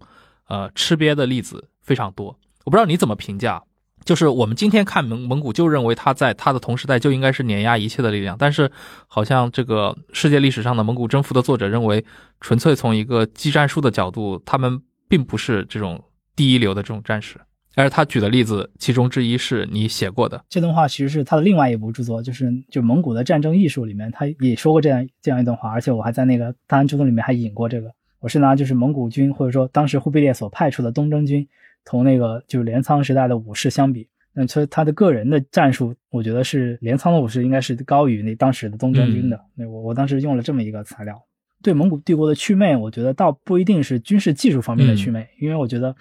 [0.47, 2.38] 呃，吃瘪的例子非常多。
[2.65, 3.61] 我不知道你怎么评价，
[4.05, 8.69] 就是我们今天看蒙蒙古，就认为他在他的同时代就应该是碾压一切的力量，但是
[9.07, 12.03] 好像这个世界历史上的蒙古征服的作者认为，
[12.41, 16.03] 纯粹从一个技战术的角度，他们并不是这种
[16.35, 17.39] 第一流的这种战士。
[17.75, 27.89] 而他举的例子，其中之一是你写过的这段话，其实是他的另外一部著作，就是就蒙古的战争艺术里面，他也说过这样这样一段话，而且我还在那个大安著作里面还引过这个。
[28.19, 31.47] 我是拿就是蒙古军或者说当时忽必烈所派出的东征军。
[31.89, 39.41] 同那个就是镰仓时代的武士相比，那他他的个人的战术，我觉得是镰仓的武士应该是高于那当时的东征军的。
[39.55, 41.19] 那我我当时用了这么一个材料，
[41.63, 45.95] 对蒙古帝国的祛魅，我觉得倒不一定是军事技术方面的祛魅，因为我觉得，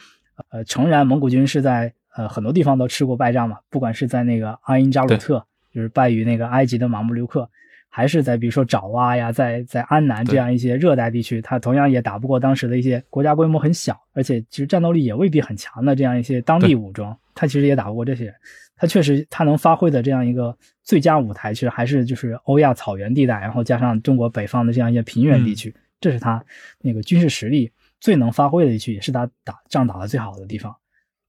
[0.50, 7.48] 呃，诚然蒙古军是在呃很多地方都吃过败仗嘛，不管是在那个阿因扎鲁特，就是败于那个埃及的马木留克，
[7.88, 18.34] 还是在比如说爪哇呀，在在安南这样一些热带地区，它同样也打不过当时的一些国家规模很小，而且其实战斗力也未必很强的这样一些当地武装，他其实也打不过这些人。
[18.76, 26.44] 他确实他能发挥的这样一个最佳舞台，其实还是就是欧亚草原地带，然后加上中国北方的这样一些平原地区，这是他
[26.80, 30.72] 那个军事实力最能发挥的地区，也是他打仗打的最好的地方。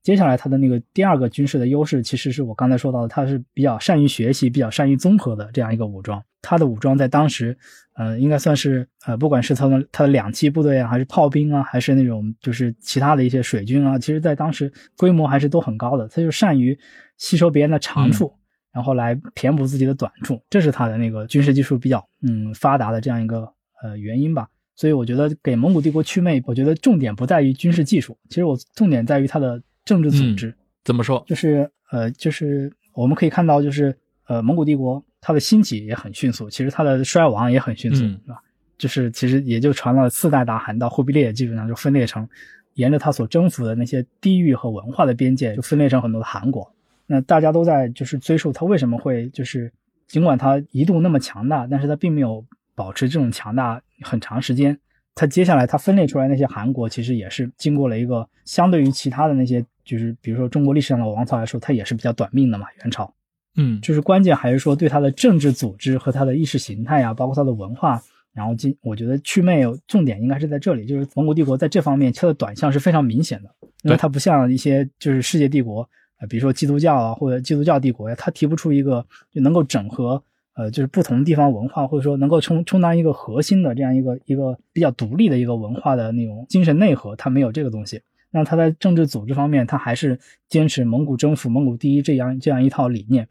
[0.10, 6.20] 接下来，他的那个第二个军事的优势，其实是我刚才说到的，他是比较善于学习、比较善于综合的这样一个武装。
[6.42, 7.56] 他的武装在当时，
[7.94, 16.08] 呃，应该算是呃，不管是他的他的两栖部队啊，还是炮兵啊，还是那种就是其他的一些水军啊，其实在当时规模还是都很高的。
[16.08, 16.76] 他就善于
[17.18, 18.34] 吸收别人的长处，
[18.74, 23.48] 然后来填补自己的短处，这是他的那个军事技术比较嗯发达的这样一个
[23.84, 24.48] 呃原因吧。
[24.76, 29.62] 所以我觉得给蒙古帝国祛魅，我觉得重点不在于军事技术，其实我重点在于他的。
[29.90, 30.54] 政治组织
[30.84, 31.24] 怎么说？
[31.26, 33.98] 就是呃，就是我们可以看到，就是
[34.28, 38.40] 呃，蒙古帝国它的兴起也很迅速，其实它的衰亡也很迅速，是吧？
[38.78, 42.30] 就是其实也就传了四代大汗到忽必烈，基本上就分裂成
[42.76, 46.72] 沿着他所征服的那些地域和文化的边界，就分裂成很多的汗国。
[47.08, 49.74] 那大家都在就是追溯他为什么会就是
[50.08, 52.46] 尽管他一度那么强大，但是他并没有
[52.76, 54.78] 保持这种强大很长时间。
[55.16, 59.66] 他接下来他分裂出来那些汗国，其实也是经过了一个相对于其他的那些。
[59.90, 62.68] 就是比如说中国历史上的王朝来说，它也是比较短命的嘛。
[62.84, 63.12] 元朝，
[63.56, 68.00] 嗯，就是关键还是说对它的政治组织和它的意识形态啊，包括它的文化，
[68.32, 73.50] 然后今我觉得祛魅重点应该是在这里，就是蒙古帝国在这方面它的短项是非常明显的，
[73.82, 75.82] 因为它不像一些就是世界帝国
[76.18, 79.04] 啊，比如说基督教啊或者基督教帝国呀，它提不出一个
[79.34, 80.22] 就能够整合
[80.54, 88.00] 呃就是不同地方文化或者说能够充充当一个核心的这样一个一个比较独立的一个文化的那种精神内核，它没有这个东西。
[88.32, 93.28] 那他在政治组织方面，他还是坚持蒙古征服、蒙古第一这样这样一套理念。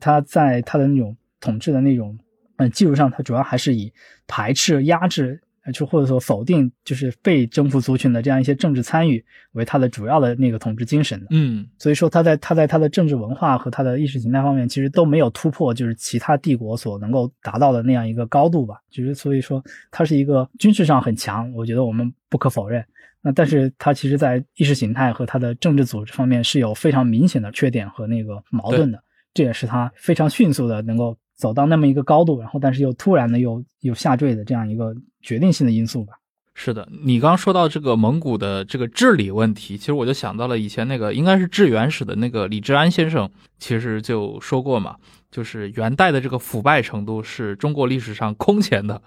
[0.00, 2.18] 他在他的那种统治的那种
[2.56, 3.92] 嗯技术上，他主要还是以
[4.26, 5.40] 排斥、压制，
[5.72, 11.26] 就或者说否定，就是被征服族群的这样一些政治参与为他的主要的那个统治精神的。
[11.30, 18.76] 嗯，所以说他在他在他的政治文化和他的意识形态方面，其实都没有突破，就是其他帝国所能够达到的那样一个高度吧。
[18.90, 22.84] 就是所以说，他是一个军事上很强，我觉得我们不可否认。
[23.24, 29.00] 那但是他其实，在意识形态和他的政治组织方面是有非常明显的缺点和那个矛盾的，
[29.32, 36.14] 这也是他非常迅速的能够走到那么一个高度，然后但是又突然的又又下坠的这样一个决定性的因素吧。
[36.54, 43.30] 是的，你刚说到这个蒙古的这个治理问题，其实我就想到了以前那个应该是治元史的那个李治安先生，
[43.60, 44.96] 其实就说过嘛，
[45.30, 49.00] 就是元代的这个腐败程度是中国历史上空前的，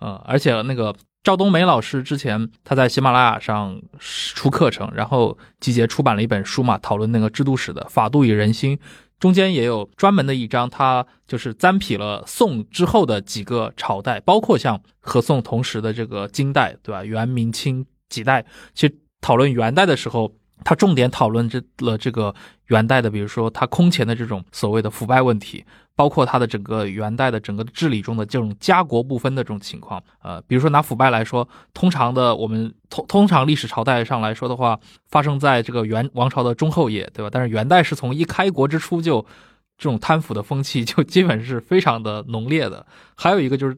[0.00, 0.94] 呃，而且那个。
[1.24, 8.76] 赵冬梅老师之前他在喜马拉雅上出课程，然后集结出版了一本书嘛，讨论那个制度史的《法度与人心》，
[9.18, 17.02] 中间也有专门的一章，他就是簪匹了宋之后的几个朝代，包括像和宋同时的这个金代，对吧？
[17.02, 18.44] 元、明清几代，
[18.74, 20.30] 其实讨论元代的时候。
[20.64, 22.34] 他重点讨论这了这个
[22.66, 25.64] 元代的，比如说他空前的这种所谓的腐败问题，
[25.94, 30.02] 包括他的整个元代的整个治理中的这种家国不分的这种情况。
[30.22, 37.28] 呃，比如说拿腐败来说，通常的我们通 通常历史朝代上来说的话，发生在这个元王朝的中后叶，对吧？
[37.30, 39.20] 但是元代是从一开国之初就
[39.76, 42.86] 这种贪腐的风气就基本是非常的浓烈的。
[43.14, 43.76] 还有一个就是。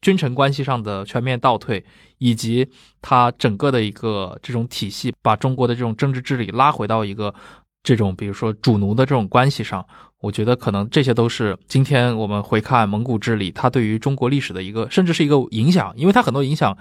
[0.00, 1.84] 君臣关系上的全面倒退，
[2.18, 2.68] 以及
[3.00, 7.34] 他整个的一个这种体系，把中国的这种政治治理拉回到一个
[7.82, 9.84] 这种，比如说主奴的这种关系上，
[10.20, 16.76] 我觉得可能这些都是今天我们回看蒙古治理，它对于中国历史的一个，甚至是一个影响，因为它很多影响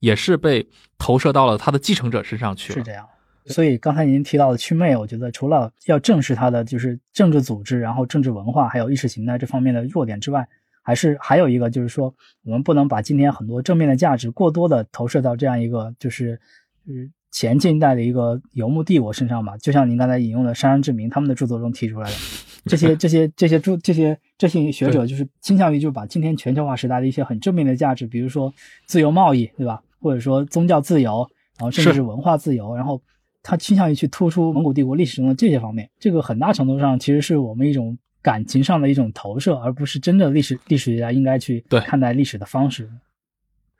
[0.00, 0.68] 也是被
[0.98, 2.72] 投射到了他的继承者身上去。
[2.72, 3.06] 是这样，
[3.46, 10.48] 所以刚才您提到的祛魅，我觉得除了要正视他的就是政治组织，然后政治文化，还有意识形态这方面的弱点之外。
[10.82, 16.40] 还是还有一个，就是说，我们不能把今天很多正面的价值过多的投射到这样一个，就是
[16.86, 19.56] 就是前近代的一个游牧帝国身上吧。
[19.58, 22.16] 就像您刚才引用的山山志明他们的著作中提出来的，
[22.66, 28.52] 这些这些这些著这些这些学者就是倾向于就把今天全球化时代的一些很正面的价值，比如说
[28.86, 29.82] 自由贸易，对吧？
[30.00, 31.28] 或者说宗教自由，
[31.58, 33.00] 然后甚至是文化自由，然后
[33.42, 35.88] 他倾向于去突出蒙古帝国历史中的这些方面。
[35.98, 37.98] 这个很大程度上其实是我们一种。
[38.22, 42.88] 感情上的一种投射，而不是真的历史历史学家应该去看待历史的方式。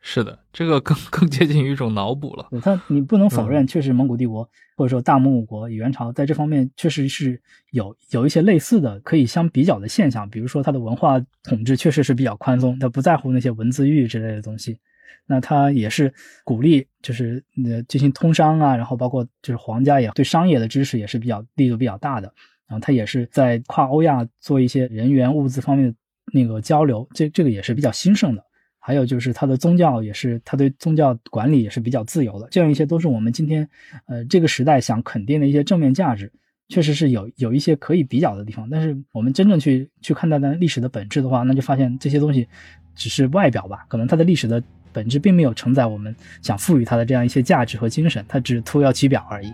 [0.02, 2.48] 是的，这个更 更接近于一种脑补了。
[2.62, 7.38] 他你不能否认，确实蒙古帝国或者说大蒙古国、元朝在这方面确实是
[7.72, 10.26] 有有一些类似的可以相比较的现象。
[10.30, 14.78] 比如说，它的文化统治确实是比较宽松，它不在乎那些文字狱之类的东西。
[15.26, 16.12] 那他也是
[16.44, 22.32] 鼓励，就是呃进行通商啊，然后包括就是皇家也对商业的支持也是比较力度比较大的。
[22.70, 25.92] 然后他也是在跨欧亚做一些人员物资方面
[26.32, 28.44] 那个交流，这这个也是比较兴盛的。
[28.78, 32.46] 还有就是他的宗教也是，他对宗教管理也是比较自由的。
[32.50, 33.68] 这样一些都是我们今天，
[34.06, 36.32] 呃，这个时代想肯定的一些正面价值，
[36.68, 38.70] 确实是有有一些可以比较的地方。
[38.70, 42.48] 但是我们真正去去看待的历史的本质的话，那就发现这些东西
[42.94, 49.52] 只是外表吧，可能它的历史的本质并没有承载我们想赋予它的这样一些价值和精神，它只图要其表而已。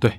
[0.00, 0.10] 对，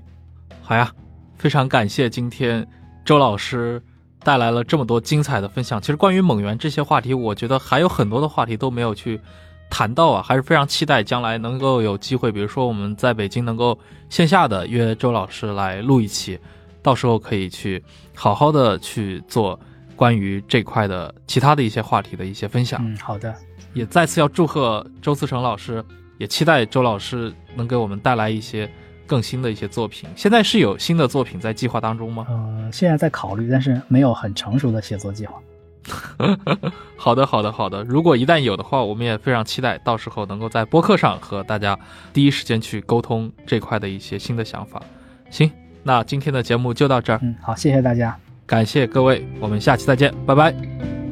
[0.61, 0.89] 好呀，
[1.37, 2.67] 非常感谢今天
[3.05, 3.81] 周老师。
[4.23, 5.79] 带来了这么多精彩的分享。
[5.79, 9.21] 其实关于蒙元这些话题，我觉得还有很多的话题都没有去
[9.69, 13.77] 谈到啊，还是非常期待将来能够有机会，比如说我们在北京能够
[14.09, 16.37] 线下的约周老师来录一期，
[16.81, 17.81] 到时候可以去
[18.13, 19.57] 好好的去做
[19.95, 22.81] 关于这块的其他的一些话题的一些分享。
[22.83, 23.33] 嗯，好的，
[23.73, 25.81] 也再次要祝贺周思成老师，
[26.17, 28.69] 也期待周老师能给我们带来一些。
[29.07, 32.25] 更新的一些作品，现在是有新的作品在计划当中吗？
[32.29, 35.41] 呃，现在在考虑，但是没有很成熟的写作计划。
[36.97, 37.81] 好的，好的，好的。
[37.85, 41.79] 如果一旦有的话，我们也非常期待，到时候能够在播客上和大家
[42.11, 44.81] 第一时间去沟通这块的一些新的想法。
[45.29, 45.49] 行，
[45.83, 47.19] 那今天的节目就到这儿。
[47.23, 51.06] 嗯，好，谢谢大家，感谢各位，我们下期再见，拜拜。